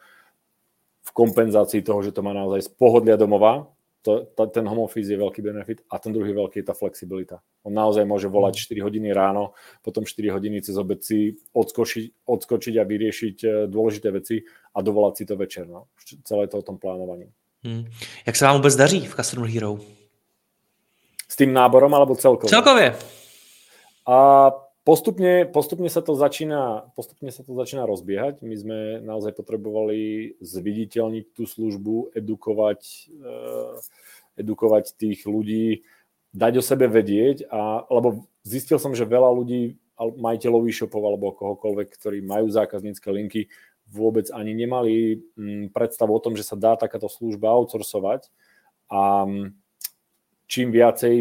v 1.03 1.11
kompenzácii 1.11 1.83
toho, 1.83 2.03
že 2.03 2.14
to 2.14 2.22
má 2.22 2.31
naozaj 2.31 2.62
z 2.62 2.70
pohodlia 2.79 3.18
domova, 3.18 3.66
to, 4.03 4.27
to, 4.35 4.46
ten 4.46 4.66
home 4.66 4.83
office 4.83 5.07
je 5.07 5.18
veľký 5.18 5.42
benefit 5.42 5.79
a 5.87 5.98
ten 5.98 6.11
druhý 6.11 6.35
veľký 6.35 6.59
je 6.59 6.66
tá 6.66 6.75
flexibilita. 6.75 7.38
On 7.62 7.70
naozaj 7.70 8.03
môže 8.03 8.27
volať 8.27 8.66
4 8.66 8.75
mm. 8.75 8.83
hodiny 8.83 9.09
ráno, 9.14 9.55
potom 9.83 10.03
4 10.03 10.35
hodiny 10.35 10.59
cez 10.59 10.75
obed 10.75 10.98
si 10.98 11.38
odskočiť, 11.55 12.27
odskočiť 12.27 12.75
a 12.83 12.85
vyriešiť 12.85 13.37
e, 13.46 13.48
dôležité 13.70 14.11
veci 14.11 14.42
a 14.75 14.79
dovolať 14.83 15.14
si 15.14 15.25
to 15.27 15.38
večer. 15.38 15.70
No. 15.70 15.87
Celé 16.27 16.51
to 16.51 16.59
o 16.59 16.66
tom 16.66 16.83
plánovaní. 16.83 17.31
Hmm. 17.62 17.87
Jak 18.27 18.37
se 18.37 18.44
vám 18.44 18.57
vůbec 18.57 18.77
daří 18.77 19.07
v 19.07 19.14
Customer 19.14 19.51
Hero? 19.51 19.79
S 21.29 21.37
tým 21.37 21.53
náborom 21.53 21.94
alebo 21.94 22.16
celkově? 22.16 22.51
Celkově. 22.51 22.94
A 24.02 24.50
postupne, 24.82 25.46
postupne, 25.46 25.86
sa 25.86 26.02
to 26.02 26.18
začína, 26.18 26.90
postupne 26.98 27.30
sa 27.30 27.46
to 27.46 27.54
začína 27.54 27.86
rozbiehať. 27.86 28.42
My 28.42 28.54
sme 28.58 28.78
naozaj 29.02 29.34
potrebovali 29.38 30.34
zviditeľniť 30.42 31.24
tú 31.34 31.46
službu, 31.46 32.16
edukovať, 32.18 32.80
uh, 33.22 33.78
edukovať 34.34 34.98
tých 34.98 35.22
ľudí, 35.28 35.86
dať 36.32 36.52
o 36.58 36.62
sebe 36.64 36.88
vedieť, 36.88 37.44
a, 37.52 37.84
lebo 37.92 38.24
zistil 38.40 38.80
som, 38.80 38.96
že 38.96 39.04
veľa 39.04 39.30
ľudí, 39.36 39.76
majiteľov 40.02 40.66
e-shopov 40.66 41.02
alebo 41.04 41.36
kohokoľvek, 41.36 41.88
ktorí 41.94 42.18
majú 42.24 42.50
zákaznícke 42.50 43.06
linky, 43.12 43.52
vôbec 43.92 44.32
ani 44.32 44.56
nemali 44.56 45.20
mm, 45.36 45.76
predstavu 45.76 46.16
o 46.16 46.22
tom, 46.24 46.34
že 46.34 46.42
sa 46.42 46.56
dá 46.56 46.74
takáto 46.74 47.06
služba 47.12 47.52
outsourcovať 47.52 48.32
a 48.88 49.28
mm, 49.28 49.46
čím 50.48 50.72
viacej 50.72 51.14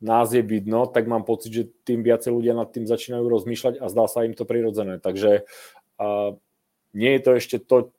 nás 0.00 0.32
je 0.32 0.42
vidno, 0.42 0.86
tak 0.86 1.06
mám 1.10 1.24
pocit, 1.26 1.50
že 1.52 1.70
tým 1.82 2.06
viacej 2.06 2.30
ľudia 2.30 2.54
nad 2.54 2.70
tým 2.70 2.86
začínajú 2.86 3.24
rozmýšľať 3.26 3.74
a 3.82 3.90
zdá 3.90 4.06
sa 4.06 4.22
im 4.22 4.34
to 4.34 4.46
prirodzené. 4.46 5.02
Takže 5.02 5.42
uh, 5.98 6.38
nie 6.94 7.12
je 7.18 7.20
to 7.20 7.30
ešte 7.34 7.56
to, 7.58 7.90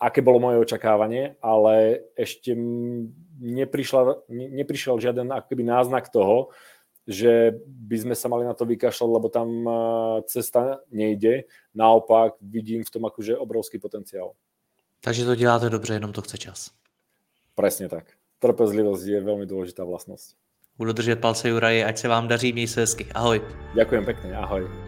aké 0.00 0.22
bolo 0.22 0.38
moje 0.38 0.62
očakávanie, 0.62 1.36
ale 1.42 2.06
ešte 2.14 2.54
neprišla, 3.40 4.30
ne, 4.30 4.46
neprišiel 4.62 4.96
žiaden 5.02 5.28
akoby 5.34 5.62
náznak 5.66 6.08
toho, 6.08 6.54
že 7.08 7.56
by 7.64 7.96
sme 8.04 8.14
sa 8.14 8.28
mali 8.28 8.44
na 8.44 8.52
to 8.52 8.68
vykašľať, 8.68 9.08
lebo 9.08 9.32
tam 9.32 9.48
cesta 10.28 10.84
nejde. 10.92 11.48
Naopak 11.72 12.36
vidím 12.44 12.84
v 12.84 12.92
tom 12.92 13.08
akože 13.08 13.32
obrovský 13.32 13.80
potenciál. 13.80 14.36
Takže 15.00 15.24
to 15.24 15.34
děláte 15.34 15.70
dobře, 15.70 15.94
jenom 15.94 16.12
to 16.12 16.22
chce 16.22 16.38
čas. 16.38 16.70
Presne 17.58 17.90
tak. 17.90 18.14
Trpezlivosť 18.38 19.02
je 19.02 19.18
veľmi 19.18 19.42
dôležitá 19.42 19.82
vlastnosť. 19.82 20.37
Budu 20.78 20.92
držet 20.92 21.20
palce 21.20 21.48
Juraji, 21.48 21.84
ať 21.84 21.98
se 21.98 22.08
vám 22.08 22.28
daří, 22.28 22.52
měj 22.52 22.66
se 22.66 22.80
hezky. 22.80 23.06
Ahoj. 23.14 23.42
Ďakujem 23.74 24.04
pekne, 24.04 24.36
ahoj. 24.36 24.87